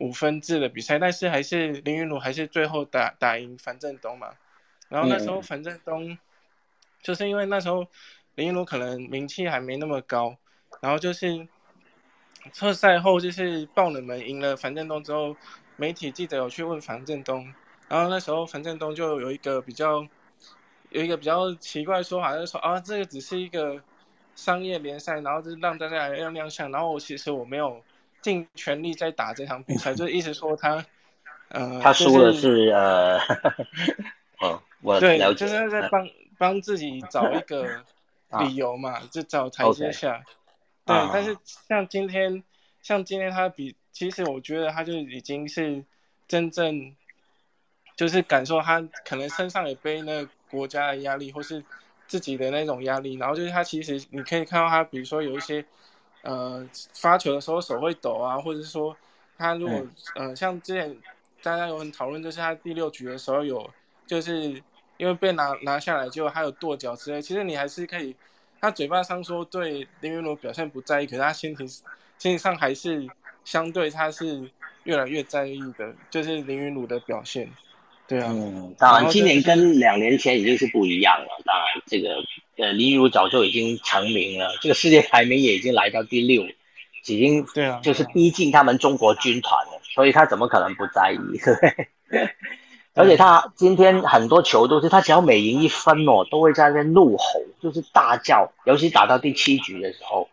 [0.00, 4.32] 五分制的比赛，但是还是林云鲁还是最后打打赢樊振东嘛。
[4.88, 6.18] 然后那时候樊振东
[7.00, 7.86] 就是因为那时候。
[8.36, 10.34] 林云儒可能名气还没那么高，
[10.80, 11.46] 然后就是
[12.52, 15.36] 测赛后就是爆冷门赢了樊振东之后，
[15.76, 17.52] 媒体记者有去问樊振东，
[17.88, 20.06] 然后那时候樊振东就有一个比较
[20.90, 23.82] 有一个比较奇怪的说法，就是说啊这个只是一个
[24.36, 27.82] 商业联赛，然后就是让大家来亮亮相，然后其实我没有
[28.22, 30.84] 尽全力在打这场比赛， 就是意思说他
[31.48, 33.18] 呃他输的是呃
[34.40, 36.08] 哦我对就是在帮
[36.38, 37.66] 帮自己找一个。
[38.38, 40.22] 理由嘛，就找台阶下。
[40.86, 42.44] 对，但是像今天，
[42.80, 45.84] 像今天他比，其实我觉得他就已经是
[46.28, 46.94] 真正，
[47.96, 51.60] 就是感受他可能身上也背那个国家的压力，或是
[52.06, 53.16] 自己的那种压力。
[53.16, 55.64] 然后就是他其实你可以看到他，比如说有一些，
[56.22, 58.96] 呃，发球的时候手会抖啊，或者是说
[59.38, 60.96] 他如果，呃，像之前
[61.42, 63.70] 大家有很讨论，就是他第六局的时候有，
[64.06, 64.62] 就是。
[65.00, 67.22] 因为被拿拿下来，就还有跺脚之类。
[67.22, 68.14] 其实你还是可以，
[68.60, 71.82] 他嘴巴上说对林云儒表现不在意，可是他心情心
[72.18, 73.08] 情上还是
[73.42, 74.50] 相对他是
[74.84, 77.50] 越来越在意的，就是林云鲁的表现。
[78.10, 81.28] 对啊，嗯，当然今年跟两年前已经是不一样了。
[81.44, 82.16] 当然，这个
[82.58, 86.52] 呃林云儒早就已经成名了，这个世界排名也已经来到第六，已
[87.04, 91.38] 经对啊，就是逼近他们中国军团了，所以他怎么可能不在意？
[91.38, 91.60] 对 不
[92.10, 92.36] 对？
[92.94, 97.24] 而且他今天很多球都是他只要每赢一分哦，都会在那边怒吼，
[97.62, 98.52] 就是大叫。
[98.64, 100.28] 尤其打到第七局的时候，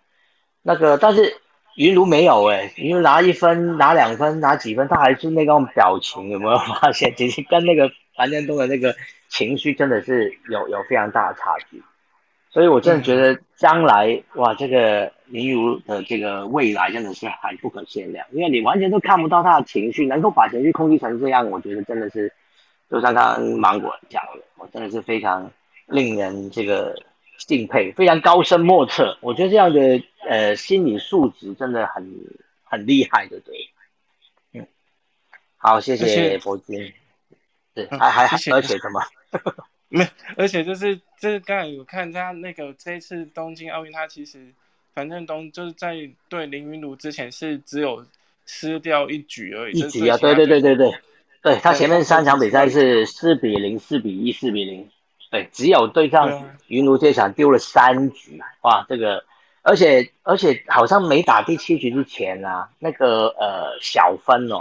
[0.64, 1.38] 那个但是
[1.78, 7.14] 云如没有哎，云如拿一分、拿两分、拿几分，他还是那种表情，有没有发现？
[7.16, 8.96] 其实跟那个樊振东的那个
[9.30, 11.84] 情绪真的是有 有非常大的差距，
[12.50, 22.34] 所以我真的觉得将来哇，这个林如的这个未来真的是很不可限量，因为你完全都看不到他的情绪，能够把情绪控制成这样，我觉得真的是，
[22.90, 25.52] 就像刚刚芒果讲的，我真的是非常
[25.86, 26.96] 令人这个
[27.38, 29.18] 敬佩，非常高深莫测。
[29.22, 32.12] 我觉得这样的呃心理素质真的很
[32.64, 33.70] 很厉害的，对。
[34.54, 34.68] 嗯
[35.58, 36.94] 好，谢谢博君。
[37.74, 39.02] 对，还还还，而且什么？
[39.90, 44.54] 没，而且就是这刚才有看他那个这次东京奥运，他其实
[44.94, 45.96] 反正东就是在
[46.28, 48.06] 对林云儒之前是只有
[48.46, 49.80] 失掉一局而已。
[49.80, 50.92] 一局啊，对对对对对，
[51.42, 54.90] 对他前面三场比赛是四比零、四比一、四比零，
[55.30, 59.24] 对，只有对上云奴这场丢了三局，哇，这个，
[59.62, 64.60] 而且而且好像没打第七局之前啊，那个呃小分哦。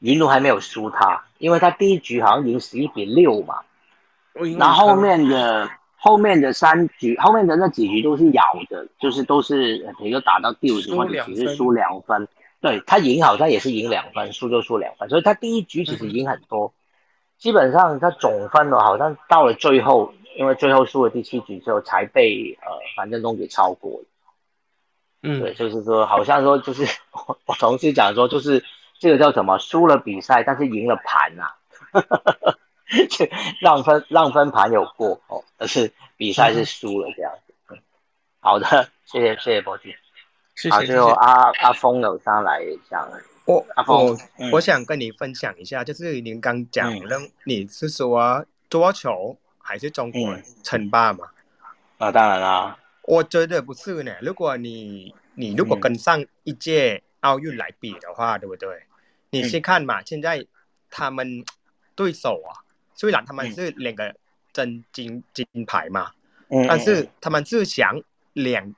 [0.00, 3.60] 云奴还没有输他，因为他第一局好像赢十一比六嘛，
[4.58, 12.28] 然后后面的后面的三局，后面的那几局都是咬的，就是都是比如打到第五局或者只是输两分，
[12.60, 16.74] 对他赢好像也是赢两分，输就输两分，所以他第一局其实赢很多，
[17.38, 24.02] 基本上他总分呢好像到了最后，因为最后输了第七局之后才被呃樊振东给超过
[25.22, 28.64] 嗯，对，就是说好像说就是我 我同事讲说就是。
[28.98, 29.58] 这个叫什么？
[29.58, 31.52] 输了比赛，但是赢了盘呐，
[33.10, 33.28] 这
[33.60, 37.78] 让分让分盘有过哦，但是比赛是输了这样子。
[38.40, 39.94] 好的，谢谢谢谢博君。
[40.70, 43.06] 好，最后阿阿峰有上来讲，
[43.46, 44.18] 我阿峰，
[44.52, 51.30] 我想跟你分享一下，就是您刚讲的，你是说桌球还是中国称霸嘛？
[51.98, 52.78] 啊，当然啦。
[53.02, 57.02] 我觉得不是呢，如果你你如果跟上一届。
[57.20, 58.84] 奥运来比的话，对不对？
[59.30, 60.46] 你先看嘛，现在
[60.88, 61.44] 他们
[61.96, 62.62] 对手啊，
[62.94, 64.14] 虽然他们是两个
[64.52, 66.12] 真金金牌嘛，
[66.68, 68.00] 但是他们是想
[68.34, 68.72] 两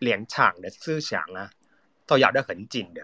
[0.00, 1.48] 两场的思想啊，
[2.04, 3.02] 都咬得很紧的。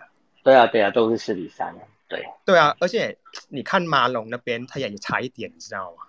[0.48, 1.80] 对啊，对啊，都是四比三啊。
[2.08, 2.26] 对。
[2.44, 3.18] 对啊，而且
[3.48, 6.04] 你看马龙那边，他也差一点，你知道吗？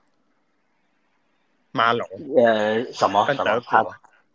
[1.72, 2.08] 马龙。
[2.38, 3.62] 呃，什么什么？
[3.66, 3.86] 他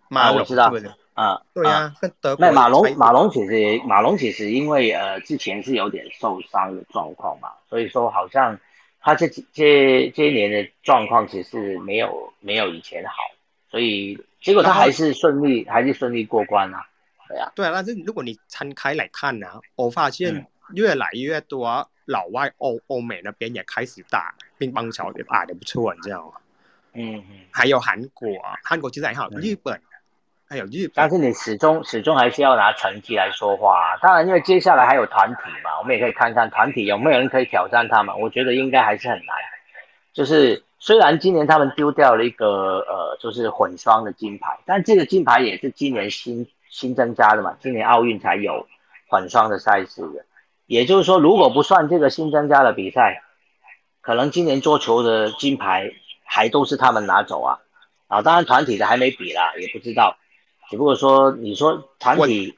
[0.09, 0.73] 马龙知道。
[1.15, 1.95] 啊，对啊，
[2.39, 8.59] 那马龙马龙其实马龙其实因为呃之前是有点受伤的状况嘛，所以说好像
[9.01, 13.13] 他这这这一年的状况其实没有没有以前好，
[13.71, 16.89] 所以结果他还是顺利还是顺利过关啊，
[17.35, 26.33] 对啊，对啊，但是如果你摊开来看呢，我发现越来越多老外欧欧美那边也开始打乒乓球，也打的不错，你知道吗？
[26.93, 28.29] 嗯嗯，还有韩国，
[28.63, 29.81] 韩国其实还好，日本。
[30.47, 33.97] 还有日本，但是你始终始终还是要拿成绩来说话。
[34.03, 38.21] 当然，因为接下来还有团体嘛，我们也可以看看团体有没有人可以挑战他们。
[38.21, 39.35] 我觉得应该还是很难。
[40.13, 48.67] 就是虽然今年他们丢掉了一个呃，就是混双的金牌，但这个金牌也是今年新新增加的嘛，今年奥运才有
[49.09, 50.27] 混双的赛事的。
[50.67, 53.23] 也就是说，如果不算这个新增加的比赛，
[54.01, 55.93] 可能今年桌球的金牌
[56.25, 57.61] 还都是他们拿走啊。
[58.09, 60.17] 啊，当然团体的还没比啦，也不知道。
[60.69, 62.57] 只不过说，你说团体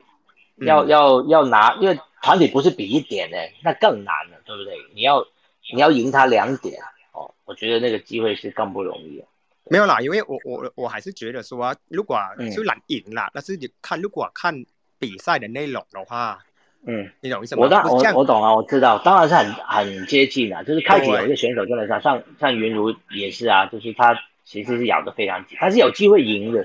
[0.57, 4.75] 要要要拿，因为团体不是比一点呢，那更难了，对不对？
[4.95, 5.27] 你要
[5.75, 6.81] 你要赢他两点
[7.13, 9.23] 哦，我觉得那个机会是更不容易。
[9.69, 12.19] 没有啦，因为我我我还是觉得说，如果
[12.53, 14.65] 虽然赢了，但是你看如果看
[14.99, 16.39] 比赛的内容的话，
[16.87, 17.63] 嗯，你懂意思吗？
[17.63, 26.61] 我当我我懂啊，我知道，当然是很很接近啊，就是开局有一个选手真的是像像云如也是啊，就是他其实是咬得非常紧，他是有机会赢的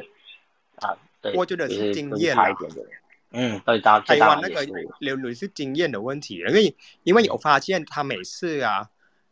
[0.76, 0.95] 啊。
[1.36, 2.45] 我觉得是经验啦，
[3.32, 4.66] 嗯，对，台湾那个
[4.99, 8.89] 刘女是经验的问题，因为因为有发现他每次啊，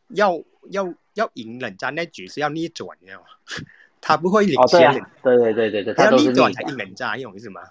[0.10, 3.28] 要要要赢人家那局是要逆转，你知道吗？
[4.02, 4.94] 他不会领先，
[5.24, 7.62] 对对对对对，他要逆转才赢人家，你懂意思吗？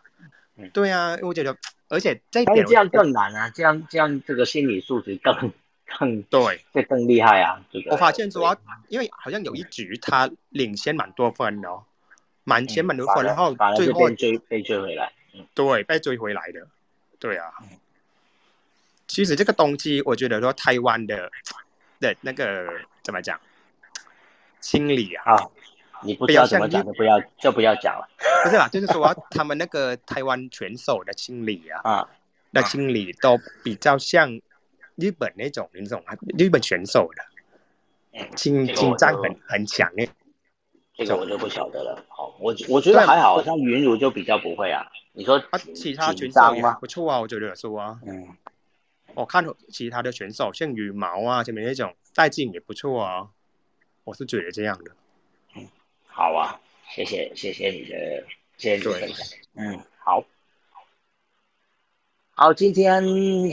[0.73, 1.57] 对啊，我觉得，
[1.89, 5.53] 而且这点这样更难啊，这样这样这个心理素质更
[5.99, 7.61] 更对，这更厉害啊！
[7.73, 8.57] 这个我发现说，
[8.89, 11.69] 因为好像有一局他领先蛮多分的。
[12.45, 15.13] 满前满多分，然后最后追被追回来，
[15.53, 16.67] 对，被追回来的，
[17.19, 17.53] 对啊。
[19.07, 21.31] 其实这个东西，我觉得说台湾的
[22.01, 22.69] 的那个
[23.03, 23.41] 怎么讲，
[24.61, 25.37] 清理啊，
[26.03, 28.09] 你不要怎么讲，就不要就不要讲了。
[28.45, 32.09] 不是啦，就是说他们那个台湾选手的清理啊，啊，
[32.51, 34.41] 那清理都比较像
[34.97, 36.03] 日本那种那种
[36.39, 40.09] 日本选手的，清清战很很强诶。
[40.95, 42.05] 这个我就不晓得了。
[42.09, 44.85] 好，我我觉得还好像云茹就比较不会啊。
[45.13, 46.77] 你说啊，其他选手吗？
[46.81, 48.01] 不错啊，我觉得说啊。
[48.05, 48.29] 嗯。
[49.19, 53.29] 我看其他的选手，像羽毛啊，前面那种带劲也不错啊。
[54.05, 54.93] 我是觉得这样的。
[55.57, 55.67] 嗯，
[56.07, 58.25] 好啊，谢谢谢谢你的
[58.59, 59.39] 谢谢你的分享。
[59.55, 60.23] 嗯，好。
[62.31, 63.03] 好，今天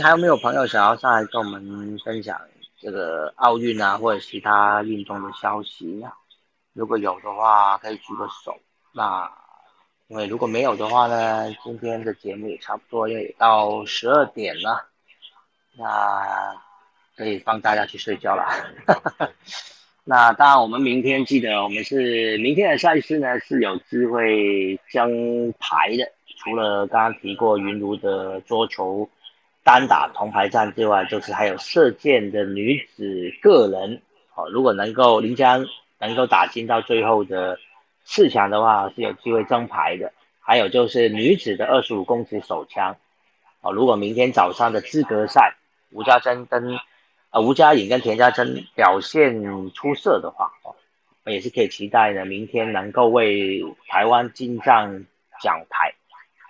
[0.04, 2.40] 还有没有朋友想要上来跟我们分享
[2.80, 6.14] 这个奥运啊，或者其他运动的消息啊？
[6.74, 8.56] 如果有的话，可以举个手。
[8.94, 9.32] 那
[10.10, 14.90] 因为如果没有的话呢，今天的节目也差不多要到十二点了，
[15.78, 16.56] 那
[17.16, 18.46] 可以放大家去睡觉了。
[20.08, 26.12] 那当然，我们明天记得，我们是明天的赛事呢是有机会争牌的。
[26.38, 29.10] 除了刚刚提过云茹的桌球
[29.64, 34.02] 单打铜牌战之外，就是还有射箭的女子个人
[34.36, 34.48] 哦。
[34.52, 35.66] 如果能够林江
[36.00, 37.58] 能够打进到最后的
[38.04, 40.14] 四强的话，是有机会争牌的。
[40.40, 42.96] 还有就是女子的二十五公尺手枪
[43.62, 43.72] 哦。
[43.72, 45.56] 如果明天早上的资格赛
[45.92, 46.80] 吴家珍跟
[47.30, 50.76] 呃吴佳颖跟田家珍表现出色的话哦，
[51.26, 55.06] 也是可以期待的，明天能够为台湾进账
[55.42, 55.94] 奖牌。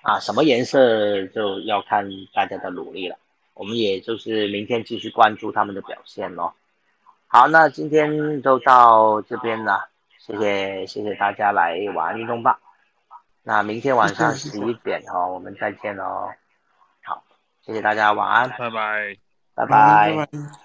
[0.04, 3.18] 啊，什么颜色就要看大家的努力了。
[3.56, 6.54] 我们也就是明天继续关注他们的表现咯。
[7.26, 12.60] 好，那今天就到这边了，谢谢谢谢大家来玩运动吧。
[13.42, 16.30] 那明天晚上十一点哦，我们再见喽。
[17.04, 17.24] 好，
[17.64, 18.52] 谢谢大家，晚安，
[19.56, 20.65] 拜拜，拜拜。